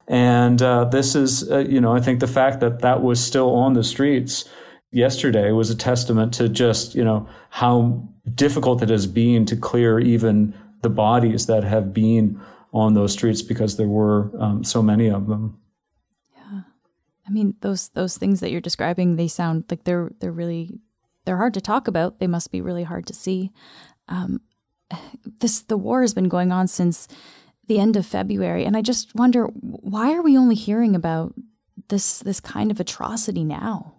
And 0.07 0.61
uh, 0.61 0.85
this 0.85 1.15
is, 1.15 1.49
uh, 1.49 1.65
you 1.67 1.81
know, 1.81 1.95
I 1.95 1.99
think 1.99 2.19
the 2.19 2.27
fact 2.27 2.59
that 2.59 2.81
that 2.81 3.01
was 3.01 3.19
still 3.19 3.55
on 3.55 3.73
the 3.73 3.83
streets 3.83 4.47
yesterday 4.91 5.51
was 5.51 5.71
a 5.71 5.75
testament 5.75 6.31
to 6.35 6.47
just, 6.47 6.93
you 6.93 7.03
know, 7.03 7.27
how 7.49 8.07
difficult 8.35 8.83
it 8.83 8.89
has 8.89 9.07
been 9.07 9.47
to 9.47 9.55
clear 9.55 9.99
even 9.99 10.53
the 10.83 10.89
bodies 10.89 11.47
that 11.47 11.63
have 11.63 11.91
been 11.91 12.39
on 12.71 12.93
those 12.93 13.13
streets 13.13 13.41
because 13.41 13.77
there 13.77 13.87
were 13.87 14.31
um, 14.39 14.63
so 14.63 14.83
many 14.83 15.09
of 15.09 15.25
them. 15.25 15.57
Yeah, 16.37 16.61
I 17.27 17.31
mean 17.31 17.55
those 17.61 17.89
those 17.89 18.15
things 18.15 18.41
that 18.41 18.51
you're 18.51 18.61
describing, 18.61 19.15
they 19.15 19.27
sound 19.27 19.65
like 19.71 19.85
they're 19.85 20.11
they're 20.19 20.31
really 20.31 20.69
they're 21.25 21.37
hard 21.37 21.53
to 21.53 21.61
talk 21.61 21.87
about. 21.87 22.19
They 22.19 22.27
must 22.27 22.51
be 22.51 22.61
really 22.61 22.83
hard 22.83 23.05
to 23.07 23.13
see. 23.13 23.51
Um, 24.07 24.41
this 25.39 25.61
the 25.61 25.77
war 25.77 26.01
has 26.01 26.13
been 26.13 26.29
going 26.29 26.51
on 26.51 26.67
since 26.67 27.07
the 27.67 27.79
end 27.79 27.95
of 27.95 28.05
February, 28.05 28.65
and 28.65 28.75
I 28.75 28.81
just 28.81 29.15
wonder 29.15 29.45
why 29.45 30.13
are 30.13 30.21
we 30.21 30.37
only 30.37 30.55
hearing 30.55 30.95
about 30.95 31.33
this 31.89 32.19
this 32.19 32.39
kind 32.39 32.71
of 32.71 32.79
atrocity 32.79 33.43
now? 33.43 33.95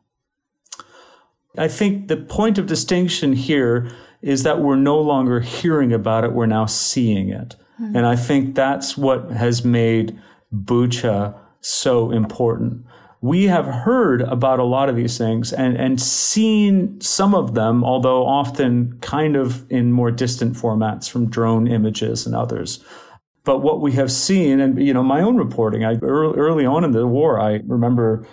I 1.56 1.68
think 1.68 2.08
the 2.08 2.16
point 2.16 2.58
of 2.58 2.66
distinction 2.66 3.32
here 3.32 3.90
is 4.20 4.42
that 4.42 4.60
we're 4.60 4.76
no 4.76 4.98
longer 4.98 5.40
hearing 5.40 5.92
about 5.92 6.24
it, 6.24 6.32
we're 6.32 6.46
now 6.46 6.66
seeing 6.66 7.28
it. 7.28 7.56
Mm-hmm. 7.80 7.96
And 7.96 8.06
I 8.06 8.16
think 8.16 8.54
that's 8.54 8.96
what 8.96 9.30
has 9.30 9.64
made 9.64 10.18
Bucha 10.52 11.38
so 11.60 12.10
important. 12.10 12.84
We 13.24 13.44
have 13.44 13.64
heard 13.64 14.20
about 14.20 14.58
a 14.58 14.64
lot 14.64 14.90
of 14.90 14.96
these 14.96 15.16
things 15.16 15.50
and, 15.50 15.78
and 15.78 15.98
seen 15.98 17.00
some 17.00 17.34
of 17.34 17.54
them, 17.54 17.82
although 17.82 18.26
often 18.26 18.98
kind 19.00 19.34
of 19.34 19.64
in 19.72 19.92
more 19.92 20.10
distant 20.10 20.56
formats 20.56 21.08
from 21.08 21.30
drone 21.30 21.66
images 21.66 22.26
and 22.26 22.34
others. 22.36 22.84
But 23.42 23.60
what 23.60 23.80
we 23.80 23.92
have 23.92 24.12
seen, 24.12 24.60
and 24.60 24.78
you 24.78 24.92
know, 24.92 25.02
my 25.02 25.22
own 25.22 25.38
reporting, 25.38 25.86
I 25.86 25.94
early, 26.02 26.38
early 26.38 26.66
on 26.66 26.84
in 26.84 26.90
the 26.90 27.06
war, 27.06 27.40
I 27.40 27.62
remember 27.66 28.26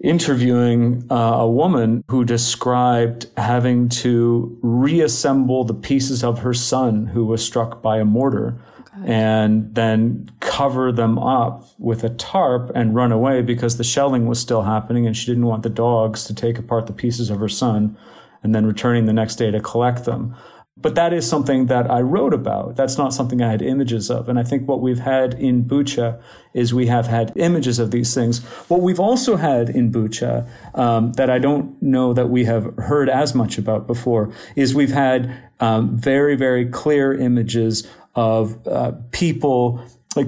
interviewing 0.00 1.08
uh, 1.10 1.14
a 1.14 1.50
woman 1.50 2.04
who 2.06 2.24
described 2.24 3.26
having 3.36 3.88
to 3.88 4.56
reassemble 4.62 5.64
the 5.64 5.74
pieces 5.74 6.22
of 6.22 6.38
her 6.38 6.54
son 6.54 7.06
who 7.06 7.24
was 7.24 7.44
struck 7.44 7.82
by 7.82 7.98
a 7.98 8.04
mortar. 8.04 8.62
And 9.04 9.74
then 9.74 10.30
cover 10.40 10.92
them 10.92 11.18
up 11.18 11.64
with 11.78 12.04
a 12.04 12.10
tarp 12.10 12.70
and 12.74 12.94
run 12.94 13.10
away 13.10 13.42
because 13.42 13.76
the 13.76 13.84
shelling 13.84 14.26
was 14.26 14.38
still 14.38 14.62
happening 14.62 15.06
and 15.06 15.16
she 15.16 15.26
didn't 15.26 15.46
want 15.46 15.62
the 15.62 15.70
dogs 15.70 16.24
to 16.24 16.34
take 16.34 16.58
apart 16.58 16.86
the 16.86 16.92
pieces 16.92 17.30
of 17.30 17.40
her 17.40 17.48
son 17.48 17.96
and 18.42 18.54
then 18.54 18.66
returning 18.66 19.06
the 19.06 19.12
next 19.12 19.36
day 19.36 19.50
to 19.50 19.60
collect 19.60 20.04
them. 20.04 20.36
But 20.76 20.96
that 20.96 21.12
is 21.12 21.28
something 21.28 21.66
that 21.66 21.88
I 21.88 22.00
wrote 22.00 22.34
about. 22.34 22.74
That's 22.74 22.98
not 22.98 23.14
something 23.14 23.40
I 23.40 23.50
had 23.50 23.62
images 23.62 24.10
of. 24.10 24.28
And 24.28 24.38
I 24.38 24.42
think 24.42 24.66
what 24.66 24.80
we've 24.80 24.98
had 24.98 25.34
in 25.34 25.64
Bucha 25.64 26.20
is 26.52 26.74
we 26.74 26.88
have 26.88 27.06
had 27.06 27.32
images 27.36 27.78
of 27.78 27.92
these 27.92 28.12
things. 28.12 28.42
What 28.68 28.80
we've 28.80 28.98
also 28.98 29.36
had 29.36 29.70
in 29.70 29.92
Bucha 29.92 30.48
um, 30.74 31.12
that 31.12 31.30
I 31.30 31.38
don't 31.38 31.80
know 31.80 32.12
that 32.12 32.28
we 32.28 32.44
have 32.44 32.74
heard 32.76 33.08
as 33.08 33.36
much 33.36 33.56
about 33.56 33.86
before 33.86 34.32
is 34.56 34.74
we've 34.74 34.90
had 34.90 35.32
um, 35.60 35.96
very, 35.96 36.34
very 36.34 36.66
clear 36.66 37.14
images 37.14 37.88
of 38.16 38.66
uh, 38.66 38.92
people 39.12 39.80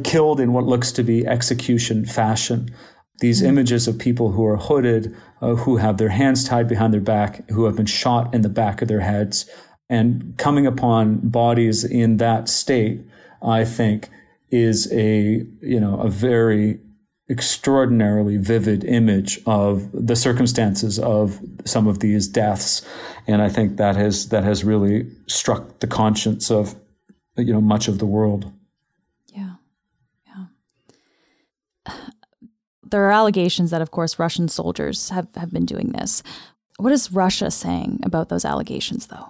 killed 0.04 0.38
in 0.38 0.52
what 0.52 0.64
looks 0.64 0.92
to 0.92 1.02
be 1.02 1.26
execution 1.26 2.04
fashion 2.04 2.70
these 3.18 3.38
mm-hmm. 3.38 3.48
images 3.48 3.88
of 3.88 3.98
people 3.98 4.32
who 4.32 4.44
are 4.44 4.56
hooded, 4.56 5.16
uh, 5.40 5.54
who 5.54 5.76
have 5.76 5.96
their 5.96 6.08
hands 6.08 6.44
tied 6.44 6.68
behind 6.68 6.92
their 6.92 7.00
back, 7.00 7.48
who 7.50 7.64
have 7.64 7.76
been 7.76 7.86
shot 7.86 8.34
in 8.34 8.42
the 8.42 8.48
back 8.48 8.82
of 8.82 8.88
their 8.88 9.00
heads, 9.00 9.48
and 9.88 10.36
coming 10.36 10.66
upon 10.66 11.28
bodies 11.28 11.84
in 11.84 12.16
that 12.16 12.48
state, 12.48 13.00
I 13.42 13.64
think, 13.64 14.08
is 14.50 14.92
a 14.92 15.44
you 15.60 15.80
know 15.80 15.98
a 16.00 16.08
very 16.08 16.80
extraordinarily 17.28 18.36
vivid 18.36 18.84
image 18.84 19.40
of 19.46 19.90
the 19.92 20.14
circumstances 20.14 20.98
of 20.98 21.40
some 21.64 21.86
of 21.86 21.98
these 22.00 22.28
deaths, 22.28 22.86
and 23.26 23.42
I 23.42 23.48
think 23.48 23.76
that 23.76 23.96
has 23.96 24.28
that 24.28 24.44
has 24.44 24.64
really 24.64 25.10
struck 25.26 25.80
the 25.80 25.86
conscience 25.86 26.50
of 26.50 26.74
you 27.36 27.52
know 27.52 27.60
much 27.60 27.88
of 27.88 27.98
the 27.98 28.06
world. 28.06 28.52
Yeah, 29.28 29.54
yeah. 30.26 31.94
There 32.88 33.04
are 33.04 33.10
allegations 33.10 33.72
that, 33.72 33.82
of 33.82 33.90
course, 33.90 34.16
Russian 34.16 34.46
soldiers 34.46 35.08
have, 35.08 35.26
have 35.34 35.52
been 35.52 35.66
doing 35.66 35.88
this. 35.88 36.22
What 36.78 36.92
is 36.92 37.10
Russia 37.10 37.50
saying 37.50 37.98
about 38.04 38.28
those 38.28 38.44
allegations, 38.44 39.08
though? 39.08 39.28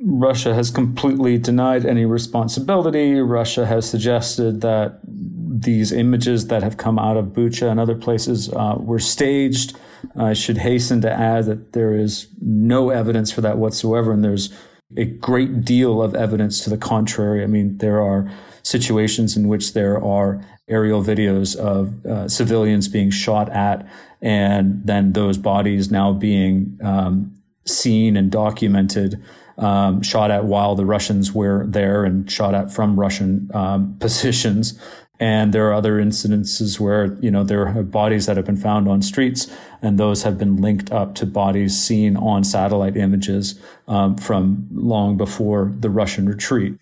Russia 0.00 0.54
has 0.54 0.70
completely 0.70 1.38
denied 1.38 1.84
any 1.84 2.04
responsibility. 2.04 3.14
Russia 3.20 3.66
has 3.66 3.88
suggested 3.88 4.60
that 4.60 5.00
these 5.04 5.90
images 5.90 6.46
that 6.48 6.62
have 6.62 6.76
come 6.76 6.98
out 6.98 7.16
of 7.16 7.26
Bucha 7.26 7.68
and 7.68 7.80
other 7.80 7.96
places 7.96 8.48
uh, 8.52 8.76
were 8.78 9.00
staged. 9.00 9.76
I 10.16 10.32
should 10.32 10.58
hasten 10.58 11.00
to 11.00 11.12
add 11.12 11.46
that 11.46 11.72
there 11.72 11.94
is 11.94 12.28
no 12.40 12.90
evidence 12.90 13.32
for 13.32 13.40
that 13.40 13.58
whatsoever, 13.58 14.12
and 14.12 14.22
there's 14.22 14.50
a 14.96 15.04
great 15.04 15.64
deal 15.64 16.00
of 16.00 16.14
evidence 16.14 16.62
to 16.64 16.70
the 16.70 16.78
contrary. 16.78 17.42
I 17.42 17.46
mean, 17.46 17.78
there 17.78 18.00
are 18.00 18.30
situations 18.62 19.36
in 19.36 19.48
which 19.48 19.74
there 19.74 20.02
are 20.02 20.44
aerial 20.68 21.02
videos 21.02 21.56
of 21.56 22.06
uh, 22.06 22.28
civilians 22.28 22.86
being 22.86 23.10
shot 23.10 23.48
at, 23.50 23.86
and 24.22 24.80
then 24.84 25.12
those 25.12 25.38
bodies 25.38 25.90
now 25.90 26.12
being 26.12 26.78
um, 26.84 27.34
seen 27.66 28.16
and 28.16 28.30
documented 28.30 29.20
um, 29.58 30.02
shot 30.02 30.30
at 30.30 30.44
while 30.44 30.74
the 30.74 30.86
Russians 30.86 31.32
were 31.32 31.66
there 31.66 32.04
and 32.04 32.30
shot 32.30 32.54
at 32.54 32.72
from 32.72 32.98
Russian 32.98 33.50
um, 33.54 33.96
positions. 34.00 34.78
And 35.20 35.52
there 35.52 35.66
are 35.68 35.72
other 35.74 35.98
incidences 36.00 36.78
where, 36.78 37.16
you 37.20 37.30
know, 37.30 37.42
there 37.42 37.66
are 37.66 37.82
bodies 37.82 38.26
that 38.26 38.36
have 38.36 38.46
been 38.46 38.56
found 38.56 38.88
on 38.88 39.02
streets, 39.02 39.50
and 39.82 39.98
those 39.98 40.22
have 40.22 40.38
been 40.38 40.58
linked 40.58 40.92
up 40.92 41.16
to 41.16 41.26
bodies 41.26 41.76
seen 41.76 42.16
on 42.16 42.44
satellite 42.44 42.96
images 42.96 43.60
um, 43.88 44.16
from 44.16 44.68
long 44.70 45.16
before 45.16 45.74
the 45.76 45.90
Russian 45.90 46.28
retreat. 46.28 46.78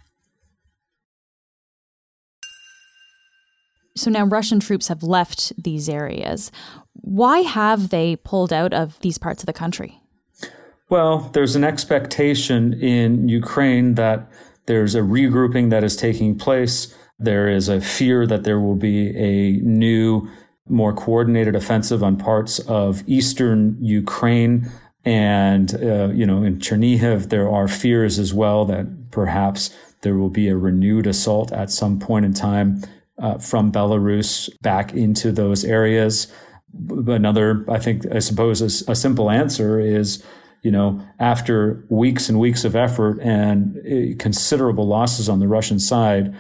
So 3.96 4.10
now 4.10 4.26
Russian 4.26 4.60
troops 4.60 4.88
have 4.88 5.02
left 5.02 5.54
these 5.56 5.88
areas. 5.88 6.52
Why 6.92 7.38
have 7.40 7.88
they 7.88 8.16
pulled 8.16 8.52
out 8.52 8.74
of 8.74 9.00
these 9.00 9.16
parts 9.16 9.42
of 9.42 9.46
the 9.46 9.54
country? 9.54 10.02
Well, 10.88 11.30
there's 11.32 11.56
an 11.56 11.64
expectation 11.64 12.72
in 12.74 13.28
Ukraine 13.28 13.94
that 13.94 14.30
there's 14.66 14.94
a 14.94 15.00
regrouping 15.00 15.70
that 15.70 15.82
is 15.82 15.96
taking 15.96 16.38
place. 16.38 16.94
There 17.18 17.48
is 17.48 17.68
a 17.68 17.80
fear 17.80 18.26
that 18.26 18.44
there 18.44 18.60
will 18.60 18.76
be 18.76 19.08
a 19.16 19.58
new 19.62 20.28
more 20.68 20.92
coordinated 20.92 21.56
offensive 21.56 22.02
on 22.02 22.16
parts 22.16 22.58
of 22.60 23.02
eastern 23.06 23.76
Ukraine. 23.80 24.70
And, 25.04 25.74
uh, 25.74 26.08
you 26.08 26.26
know, 26.26 26.42
in 26.42 26.58
Chernihiv, 26.58 27.30
there 27.30 27.48
are 27.48 27.68
fears 27.68 28.18
as 28.18 28.34
well 28.34 28.64
that 28.66 29.10
perhaps 29.10 29.70
there 30.02 30.16
will 30.16 30.30
be 30.30 30.48
a 30.48 30.56
renewed 30.56 31.06
assault 31.06 31.52
at 31.52 31.70
some 31.70 31.98
point 31.98 32.24
in 32.24 32.34
time 32.34 32.82
uh, 33.18 33.38
from 33.38 33.72
Belarus 33.72 34.50
back 34.62 34.92
into 34.92 35.32
those 35.32 35.64
areas. 35.64 36.32
Another, 36.90 37.64
I 37.68 37.78
think, 37.78 38.04
I 38.12 38.18
suppose 38.18 38.60
a, 38.60 38.90
a 38.92 38.94
simple 38.94 39.30
answer 39.30 39.80
is, 39.80 40.22
you 40.62 40.70
know, 40.70 41.00
after 41.18 41.84
weeks 41.88 42.28
and 42.28 42.40
weeks 42.40 42.64
of 42.64 42.74
effort 42.74 43.20
and 43.20 43.78
uh, 43.78 44.16
considerable 44.18 44.86
losses 44.86 45.28
on 45.28 45.38
the 45.38 45.48
Russian 45.48 45.78
side, 45.78 46.34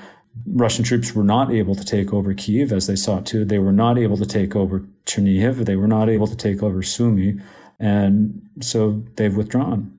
Russian 0.46 0.84
troops 0.84 1.14
were 1.14 1.24
not 1.24 1.50
able 1.50 1.74
to 1.74 1.84
take 1.84 2.12
over 2.12 2.34
Kiev 2.34 2.72
as 2.72 2.86
they 2.86 2.96
sought 2.96 3.26
to. 3.26 3.44
They 3.44 3.58
were 3.58 3.72
not 3.72 3.98
able 3.98 4.16
to 4.16 4.26
take 4.26 4.54
over 4.54 4.84
Chernihiv. 5.06 5.64
They 5.64 5.76
were 5.76 5.88
not 5.88 6.08
able 6.08 6.26
to 6.26 6.36
take 6.36 6.62
over 6.62 6.82
Sumy. 6.82 7.40
And 7.78 8.42
so 8.60 9.02
they've 9.16 9.36
withdrawn. 9.36 9.98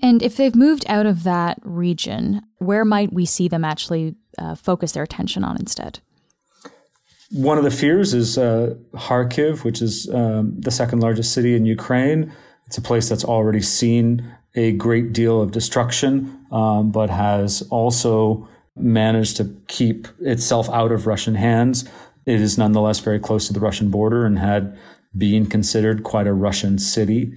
And 0.00 0.22
if 0.22 0.36
they've 0.36 0.54
moved 0.54 0.84
out 0.88 1.06
of 1.06 1.24
that 1.24 1.58
region, 1.62 2.42
where 2.58 2.84
might 2.84 3.12
we 3.12 3.26
see 3.26 3.48
them 3.48 3.64
actually 3.64 4.14
uh, 4.38 4.54
focus 4.54 4.92
their 4.92 5.02
attention 5.02 5.42
on 5.44 5.56
instead? 5.56 6.00
One 7.30 7.58
of 7.58 7.64
the 7.64 7.70
fears 7.70 8.14
is 8.14 8.38
uh, 8.38 8.74
Kharkiv, 8.94 9.64
which 9.64 9.82
is 9.82 10.08
um, 10.14 10.58
the 10.58 10.70
second 10.70 11.00
largest 11.00 11.32
city 11.34 11.54
in 11.54 11.66
Ukraine. 11.66 12.32
It's 12.68 12.76
a 12.76 12.82
place 12.82 13.08
that's 13.08 13.24
already 13.24 13.62
seen 13.62 14.30
a 14.54 14.72
great 14.72 15.14
deal 15.14 15.40
of 15.40 15.52
destruction, 15.52 16.46
um, 16.52 16.90
but 16.90 17.08
has 17.08 17.62
also 17.70 18.46
managed 18.76 19.38
to 19.38 19.56
keep 19.68 20.06
itself 20.20 20.68
out 20.68 20.92
of 20.92 21.06
Russian 21.06 21.34
hands. 21.34 21.88
It 22.26 22.42
is 22.42 22.58
nonetheless 22.58 23.00
very 23.00 23.18
close 23.18 23.46
to 23.46 23.54
the 23.54 23.60
Russian 23.60 23.90
border 23.90 24.26
and 24.26 24.38
had 24.38 24.78
been 25.16 25.46
considered 25.46 26.04
quite 26.04 26.26
a 26.26 26.34
Russian 26.34 26.78
city. 26.78 27.32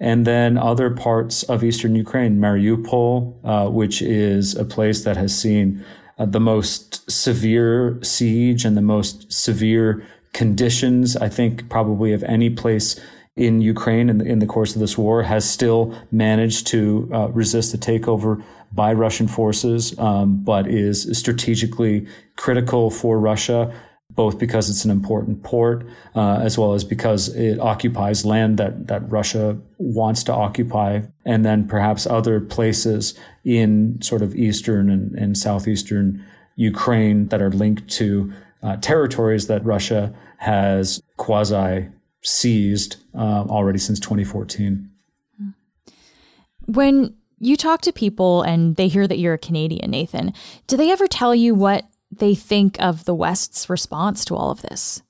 And 0.00 0.26
then 0.26 0.58
other 0.58 0.90
parts 0.90 1.44
of 1.44 1.62
eastern 1.62 1.94
Ukraine, 1.94 2.38
Mariupol, 2.38 3.38
uh, 3.44 3.70
which 3.70 4.02
is 4.02 4.56
a 4.56 4.64
place 4.64 5.04
that 5.04 5.16
has 5.16 5.38
seen 5.38 5.84
uh, 6.18 6.26
the 6.26 6.40
most 6.40 7.08
severe 7.08 8.00
siege 8.02 8.64
and 8.64 8.76
the 8.76 8.82
most 8.82 9.32
severe 9.32 10.04
conditions, 10.32 11.16
I 11.16 11.28
think, 11.28 11.68
probably 11.68 12.12
of 12.12 12.24
any 12.24 12.50
place 12.50 12.98
in 13.36 13.60
Ukraine 13.60 14.10
in 14.10 14.18
the, 14.18 14.24
in 14.24 14.38
the 14.40 14.46
course 14.46 14.74
of 14.74 14.80
this 14.80 14.98
war, 14.98 15.22
has 15.22 15.48
still 15.48 15.94
managed 16.10 16.66
to 16.68 17.08
uh, 17.12 17.28
resist 17.28 17.72
the 17.72 17.78
takeover 17.78 18.42
by 18.72 18.92
Russian 18.92 19.28
forces, 19.28 19.98
um, 19.98 20.42
but 20.42 20.66
is 20.66 21.08
strategically 21.18 22.06
critical 22.36 22.90
for 22.90 23.18
Russia, 23.18 23.72
both 24.10 24.38
because 24.38 24.68
it's 24.68 24.84
an 24.84 24.90
important 24.90 25.42
port, 25.42 25.86
uh, 26.14 26.40
as 26.42 26.58
well 26.58 26.74
as 26.74 26.84
because 26.84 27.28
it 27.34 27.58
occupies 27.58 28.24
land 28.24 28.58
that, 28.58 28.88
that 28.88 29.08
Russia 29.10 29.56
wants 29.78 30.22
to 30.24 30.32
occupy, 30.32 31.00
and 31.24 31.44
then 31.44 31.66
perhaps 31.66 32.06
other 32.06 32.40
places 32.40 33.14
in 33.44 34.00
sort 34.02 34.20
of 34.20 34.34
eastern 34.34 34.90
and, 34.90 35.14
and 35.14 35.38
southeastern 35.38 36.22
Ukraine 36.56 37.28
that 37.28 37.40
are 37.40 37.50
linked 37.50 37.88
to 37.88 38.32
uh, 38.62 38.76
territories 38.76 39.46
that 39.46 39.64
Russia 39.64 40.14
has 40.38 41.02
quasi 41.16 41.88
seized 42.22 42.96
uh, 43.14 43.44
already 43.48 43.78
since 43.78 43.98
2014. 44.00 44.88
When 46.66 47.14
you 47.42 47.56
talk 47.56 47.80
to 47.82 47.92
people 47.92 48.42
and 48.42 48.76
they 48.76 48.86
hear 48.86 49.08
that 49.08 49.18
you're 49.18 49.34
a 49.34 49.38
Canadian, 49.38 49.90
Nathan. 49.90 50.32
Do 50.68 50.76
they 50.76 50.92
ever 50.92 51.08
tell 51.08 51.34
you 51.34 51.56
what 51.56 51.84
they 52.10 52.36
think 52.36 52.80
of 52.80 53.04
the 53.04 53.14
West's 53.14 53.68
response 53.68 54.24
to 54.26 54.36
all 54.36 54.52
of 54.52 54.62
this? 54.62 55.02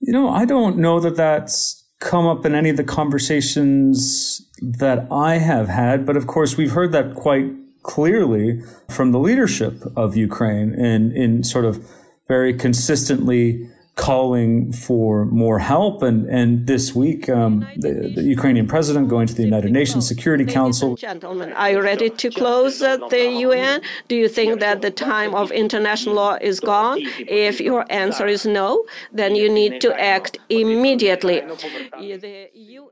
You 0.00 0.12
know, 0.12 0.28
I 0.28 0.44
don't 0.44 0.76
know 0.76 0.98
that 0.98 1.16
that's 1.16 1.84
come 2.00 2.26
up 2.26 2.44
in 2.44 2.54
any 2.54 2.68
of 2.68 2.76
the 2.76 2.84
conversations 2.84 4.44
that 4.60 5.06
I 5.10 5.38
have 5.38 5.68
had, 5.68 6.04
but 6.04 6.16
of 6.16 6.26
course, 6.26 6.56
we've 6.56 6.72
heard 6.72 6.90
that 6.92 7.14
quite 7.14 7.52
clearly 7.84 8.60
from 8.90 9.12
the 9.12 9.20
leadership 9.20 9.84
of 9.94 10.16
Ukraine 10.16 10.74
in, 10.74 11.12
in 11.12 11.44
sort 11.44 11.64
of 11.64 11.88
very 12.26 12.52
consistently 12.52 13.70
calling 13.96 14.70
for 14.72 15.24
more 15.24 15.58
help. 15.58 16.02
And, 16.02 16.26
and 16.26 16.66
this 16.66 16.94
week, 16.94 17.30
um, 17.30 17.66
the, 17.76 18.12
the, 18.14 18.22
Ukrainian 18.22 18.66
president 18.68 19.08
going 19.08 19.26
to 19.26 19.34
the 19.34 19.42
United 19.42 19.72
Nations 19.72 20.06
Security 20.06 20.44
Council. 20.44 20.96
Gentlemen, 20.96 21.52
are 21.54 21.70
you 21.70 21.80
ready 21.80 22.10
to 22.10 22.30
close 22.30 22.82
uh, 22.82 22.98
the 23.08 23.24
UN? 23.46 23.80
Do 24.08 24.14
you 24.14 24.28
think 24.28 24.60
that 24.60 24.82
the 24.82 24.90
time 24.90 25.34
of 25.34 25.50
international 25.50 26.14
law 26.14 26.36
is 26.42 26.60
gone? 26.60 26.98
If 27.18 27.58
your 27.58 27.90
answer 27.90 28.26
is 28.26 28.44
no, 28.44 28.84
then 29.12 29.34
you 29.34 29.48
need 29.48 29.80
to 29.80 29.98
act 29.98 30.38
immediately. 30.50 31.42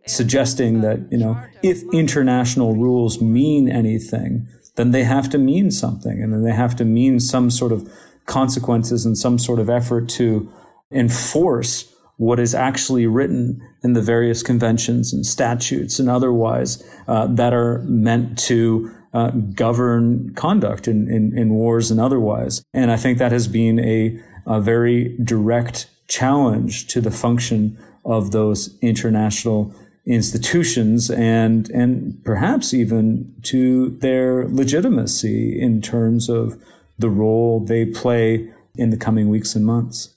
Suggesting 0.07 0.81
that, 0.81 1.07
you 1.13 1.19
know, 1.19 1.39
if 1.63 1.83
international 1.93 2.75
rules 2.75 3.21
mean 3.21 3.69
anything, 3.69 4.49
then 4.77 4.91
they 4.91 5.05
have 5.05 5.29
to 5.31 5.39
mean 5.39 5.71
something 5.71 6.23
and 6.23 6.33
then 6.33 6.45
they 6.45 6.55
have 6.55 6.75
to 6.77 6.85
mean 6.85 7.21
some 7.21 7.51
sort 7.51 7.73
of 7.73 7.93
consequences 8.25 9.05
and 9.05 9.19
some 9.19 9.39
sort 9.39 9.59
of 9.59 9.69
effort 9.69 10.09
to 10.09 10.51
enforce 10.95 11.93
what 12.17 12.39
is 12.39 12.55
actually 12.55 13.07
written 13.07 13.61
in 13.83 13.93
the 13.93 14.01
various 14.01 14.43
conventions 14.43 15.13
and 15.13 15.27
statutes 15.27 15.99
and 15.99 16.09
otherwise 16.09 16.83
uh, 17.09 17.27
that 17.27 17.53
are 17.53 17.81
meant 17.81 18.39
to 18.39 18.91
uh, 19.13 19.31
govern 19.31 20.33
conduct 20.35 20.89
in, 20.89 21.11
in, 21.11 21.37
in, 21.37 21.51
wars 21.51 21.91
and 21.91 22.01
otherwise. 22.01 22.63
And 22.73 22.91
I 22.91 22.97
think 22.97 23.19
that 23.19 23.33
has 23.33 23.47
been 23.47 23.79
a, 23.79 24.19
a 24.47 24.61
very 24.61 25.17
direct 25.23 25.89
challenge 26.09 26.87
to 26.89 27.01
the 27.01 27.11
function 27.11 27.79
of 28.05 28.31
those 28.33 28.77
international 28.81 29.75
institutions 30.07 31.11
and 31.11 31.71
and 31.71 32.23
perhaps 32.25 32.75
even 32.75 33.35
to 33.43 33.89
their 34.01 34.47
legitimacy 34.49 35.59
in 35.59 35.81
terms 35.81 36.29
of 36.29 36.63
the 36.99 37.09
role 37.09 37.61
they 37.61 37.87
play 37.87 38.53
in 38.77 38.91
the 38.91 38.97
coming 38.97 39.29
weeks 39.29 39.55
and 39.55 39.65
months. 39.65 40.14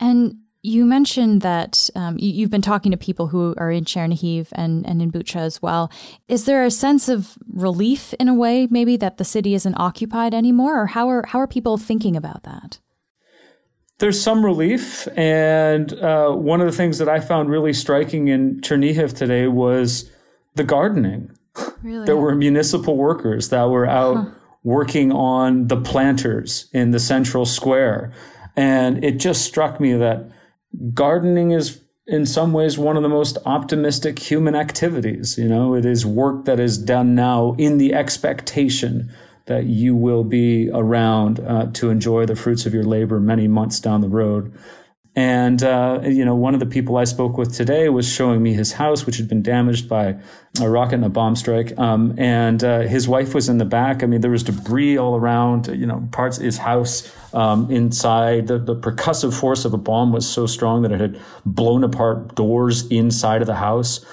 And 0.00 0.36
you 0.66 0.84
mentioned 0.84 1.42
that 1.42 1.88
um, 1.94 2.16
you, 2.18 2.44
have 2.44 2.50
been 2.50 2.60
talking 2.60 2.90
to 2.90 2.98
people 2.98 3.28
who 3.28 3.54
are 3.56 3.70
in 3.70 3.84
Chernihiv 3.84 4.48
and, 4.52 4.84
and 4.84 5.00
in 5.00 5.12
Bucha 5.12 5.36
as 5.36 5.62
well. 5.62 5.92
Is 6.26 6.44
there 6.44 6.64
a 6.64 6.72
sense 6.72 7.08
of 7.08 7.38
relief 7.52 8.12
in 8.14 8.28
a 8.28 8.34
way, 8.34 8.66
maybe, 8.68 8.96
that 8.96 9.18
the 9.18 9.24
city 9.24 9.54
isn't 9.54 9.76
occupied 9.76 10.34
anymore? 10.34 10.82
Or 10.82 10.86
how 10.86 11.08
are, 11.08 11.24
how 11.26 11.38
are 11.38 11.46
people 11.46 11.78
thinking 11.78 12.16
about 12.16 12.42
that? 12.42 12.80
There's 13.98 14.20
some 14.20 14.44
relief. 14.44 15.06
And 15.16 15.92
uh, 15.94 16.32
one 16.32 16.60
of 16.60 16.66
the 16.66 16.76
things 16.76 16.98
that 16.98 17.08
I 17.08 17.20
found 17.20 17.48
really 17.48 17.72
striking 17.72 18.26
in 18.26 18.60
Chernihiv 18.60 19.14
today 19.14 19.46
was 19.46 20.10
the 20.56 20.64
gardening. 20.64 21.30
Really? 21.82 22.06
There 22.06 22.16
were 22.16 22.34
municipal 22.34 22.96
workers 22.96 23.50
that 23.50 23.70
were 23.70 23.86
out 23.86 24.16
huh. 24.16 24.30
working 24.64 25.12
on 25.12 25.68
the 25.68 25.80
planters 25.80 26.68
in 26.72 26.90
the 26.90 26.98
central 26.98 27.46
square 27.46 28.12
and 28.56 29.04
it 29.04 29.18
just 29.18 29.44
struck 29.44 29.78
me 29.78 29.92
that 29.94 30.30
gardening 30.94 31.50
is 31.50 31.80
in 32.06 32.24
some 32.24 32.52
ways 32.52 32.78
one 32.78 32.96
of 32.96 33.02
the 33.02 33.08
most 33.08 33.36
optimistic 33.44 34.18
human 34.18 34.54
activities. 34.54 35.36
You 35.36 35.48
know, 35.48 35.74
it 35.74 35.84
is 35.84 36.06
work 36.06 36.44
that 36.44 36.60
is 36.60 36.78
done 36.78 37.14
now 37.14 37.54
in 37.58 37.78
the 37.78 37.94
expectation 37.94 39.12
that 39.46 39.64
you 39.64 39.94
will 39.94 40.24
be 40.24 40.70
around 40.72 41.40
uh, 41.40 41.70
to 41.72 41.90
enjoy 41.90 42.26
the 42.26 42.36
fruits 42.36 42.66
of 42.66 42.74
your 42.74 42.84
labor 42.84 43.20
many 43.20 43.48
months 43.48 43.80
down 43.80 44.00
the 44.00 44.08
road. 44.08 44.52
And, 45.16 45.62
uh, 45.62 46.00
you 46.04 46.26
know, 46.26 46.34
one 46.34 46.52
of 46.52 46.60
the 46.60 46.66
people 46.66 46.98
I 46.98 47.04
spoke 47.04 47.38
with 47.38 47.54
today 47.54 47.88
was 47.88 48.06
showing 48.06 48.42
me 48.42 48.52
his 48.52 48.72
house, 48.72 49.06
which 49.06 49.16
had 49.16 49.28
been 49.28 49.40
damaged 49.40 49.88
by 49.88 50.16
a 50.60 50.68
rocket 50.68 50.96
and 50.96 51.06
a 51.06 51.08
bomb 51.08 51.36
strike. 51.36 51.76
Um, 51.78 52.14
and 52.18 52.62
uh, 52.62 52.80
his 52.80 53.08
wife 53.08 53.34
was 53.34 53.48
in 53.48 53.56
the 53.56 53.64
back. 53.64 54.02
I 54.02 54.06
mean, 54.06 54.20
there 54.20 54.30
was 54.30 54.42
debris 54.42 54.98
all 54.98 55.16
around, 55.16 55.68
you 55.68 55.86
know, 55.86 56.06
parts 56.12 56.36
of 56.36 56.44
his 56.44 56.58
house 56.58 57.10
um, 57.32 57.70
inside. 57.70 58.48
The, 58.48 58.58
the 58.58 58.76
percussive 58.76 59.32
force 59.32 59.64
of 59.64 59.72
a 59.72 59.78
bomb 59.78 60.12
was 60.12 60.28
so 60.28 60.46
strong 60.46 60.82
that 60.82 60.92
it 60.92 61.00
had 61.00 61.18
blown 61.46 61.82
apart 61.82 62.34
doors 62.34 62.86
inside 62.88 63.40
of 63.40 63.46
the 63.46 63.54
house. 63.54 64.04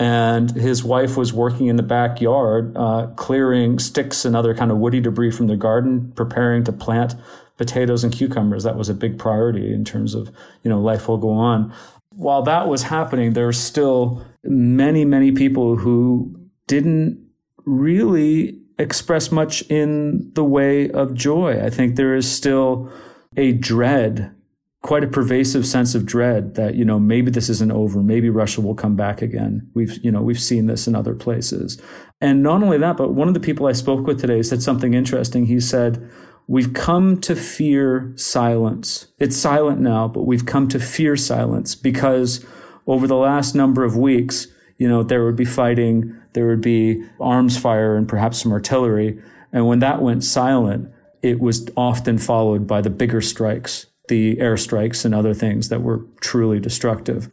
And 0.00 0.50
his 0.50 0.82
wife 0.82 1.16
was 1.16 1.32
working 1.32 1.68
in 1.68 1.76
the 1.76 1.84
backyard, 1.84 2.76
uh, 2.76 3.08
clearing 3.14 3.78
sticks 3.78 4.24
and 4.24 4.34
other 4.34 4.56
kind 4.56 4.72
of 4.72 4.78
woody 4.78 5.00
debris 5.00 5.30
from 5.30 5.46
the 5.46 5.56
garden, 5.56 6.12
preparing 6.16 6.64
to 6.64 6.72
plant 6.72 7.14
potatoes 7.58 8.04
and 8.04 8.12
cucumbers. 8.12 8.64
That 8.64 8.76
was 8.76 8.88
a 8.88 8.94
big 8.94 9.18
priority 9.18 9.74
in 9.74 9.84
terms 9.84 10.14
of, 10.14 10.30
you 10.62 10.70
know, 10.70 10.80
life 10.80 11.08
will 11.08 11.18
go 11.18 11.30
on. 11.30 11.72
While 12.14 12.42
that 12.42 12.68
was 12.68 12.84
happening, 12.84 13.34
there 13.34 13.46
were 13.46 13.52
still 13.52 14.24
many, 14.44 15.04
many 15.04 15.32
people 15.32 15.76
who 15.76 16.34
didn't 16.66 17.22
really 17.64 18.60
express 18.78 19.30
much 19.30 19.62
in 19.62 20.32
the 20.34 20.44
way 20.44 20.90
of 20.90 21.14
joy. 21.14 21.62
I 21.62 21.68
think 21.68 21.96
there 21.96 22.14
is 22.14 22.30
still 22.30 22.90
a 23.36 23.52
dread, 23.52 24.34
quite 24.82 25.04
a 25.04 25.08
pervasive 25.08 25.66
sense 25.66 25.94
of 25.94 26.06
dread 26.06 26.54
that, 26.54 26.76
you 26.76 26.84
know, 26.84 26.98
maybe 26.98 27.30
this 27.30 27.48
isn't 27.48 27.72
over. 27.72 28.02
Maybe 28.02 28.30
Russia 28.30 28.60
will 28.60 28.74
come 28.74 28.96
back 28.96 29.20
again. 29.20 29.68
We've, 29.74 29.98
you 30.04 30.10
know, 30.10 30.22
we've 30.22 30.40
seen 30.40 30.66
this 30.66 30.86
in 30.86 30.94
other 30.94 31.14
places. 31.14 31.80
And 32.20 32.42
not 32.42 32.62
only 32.62 32.78
that, 32.78 32.96
but 32.96 33.14
one 33.14 33.28
of 33.28 33.34
the 33.34 33.40
people 33.40 33.66
I 33.66 33.72
spoke 33.72 34.06
with 34.06 34.20
today 34.20 34.42
said 34.42 34.62
something 34.62 34.94
interesting. 34.94 35.46
He 35.46 35.60
said, 35.60 36.08
we've 36.48 36.72
come 36.72 37.20
to 37.20 37.36
fear 37.36 38.12
silence. 38.16 39.06
It's 39.18 39.36
silent 39.36 39.80
now, 39.80 40.08
but 40.08 40.22
we've 40.22 40.46
come 40.46 40.66
to 40.68 40.80
fear 40.80 41.14
silence 41.14 41.74
because 41.74 42.44
over 42.86 43.06
the 43.06 43.16
last 43.16 43.54
number 43.54 43.84
of 43.84 43.96
weeks, 43.96 44.48
you 44.78 44.88
know, 44.88 45.02
there 45.02 45.24
would 45.24 45.36
be 45.36 45.44
fighting, 45.44 46.18
there 46.32 46.46
would 46.46 46.62
be 46.62 47.04
arms 47.20 47.58
fire 47.58 47.94
and 47.96 48.08
perhaps 48.08 48.42
some 48.42 48.50
artillery. 48.50 49.20
And 49.52 49.66
when 49.66 49.80
that 49.80 50.00
went 50.02 50.24
silent, 50.24 50.90
it 51.22 51.38
was 51.38 51.68
often 51.76 52.16
followed 52.16 52.66
by 52.66 52.80
the 52.80 52.90
bigger 52.90 53.20
strikes, 53.20 53.86
the 54.08 54.36
airstrikes 54.36 55.04
and 55.04 55.14
other 55.14 55.34
things 55.34 55.68
that 55.68 55.82
were 55.82 56.06
truly 56.20 56.60
destructive. 56.60 57.30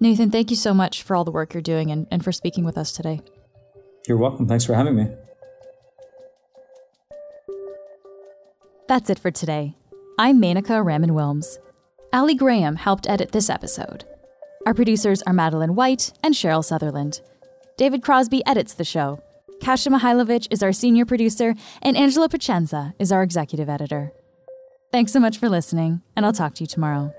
Nathan, 0.00 0.30
thank 0.30 0.50
you 0.50 0.56
so 0.56 0.74
much 0.74 1.02
for 1.02 1.14
all 1.14 1.24
the 1.24 1.30
work 1.30 1.54
you're 1.54 1.62
doing 1.62 1.90
and, 1.90 2.06
and 2.10 2.24
for 2.24 2.32
speaking 2.32 2.64
with 2.64 2.78
us 2.78 2.90
today. 2.90 3.20
You're 4.08 4.16
welcome. 4.16 4.48
Thanks 4.48 4.64
for 4.64 4.74
having 4.74 4.96
me. 4.96 5.08
That's 8.90 9.08
it 9.08 9.20
for 9.20 9.30
today. 9.30 9.76
I'm 10.18 10.42
Menaka 10.42 10.84
Raman 10.84 11.10
Wilms. 11.10 11.58
Ali 12.12 12.34
Graham 12.34 12.74
helped 12.74 13.08
edit 13.08 13.30
this 13.30 13.48
episode. 13.48 14.04
Our 14.66 14.74
producers 14.74 15.22
are 15.22 15.32
Madeline 15.32 15.76
White 15.76 16.12
and 16.24 16.34
Cheryl 16.34 16.64
Sutherland. 16.64 17.20
David 17.78 18.02
Crosby 18.02 18.44
edits 18.46 18.74
the 18.74 18.82
show. 18.82 19.22
Kasia 19.62 19.90
Mihailovic 19.90 20.48
is 20.50 20.60
our 20.64 20.72
senior 20.72 21.06
producer, 21.06 21.54
and 21.82 21.96
Angela 21.96 22.28
Pacienza 22.28 22.92
is 22.98 23.12
our 23.12 23.22
executive 23.22 23.68
editor. 23.68 24.12
Thanks 24.90 25.12
so 25.12 25.20
much 25.20 25.38
for 25.38 25.48
listening, 25.48 26.02
and 26.16 26.26
I'll 26.26 26.32
talk 26.32 26.54
to 26.54 26.64
you 26.64 26.66
tomorrow. 26.66 27.14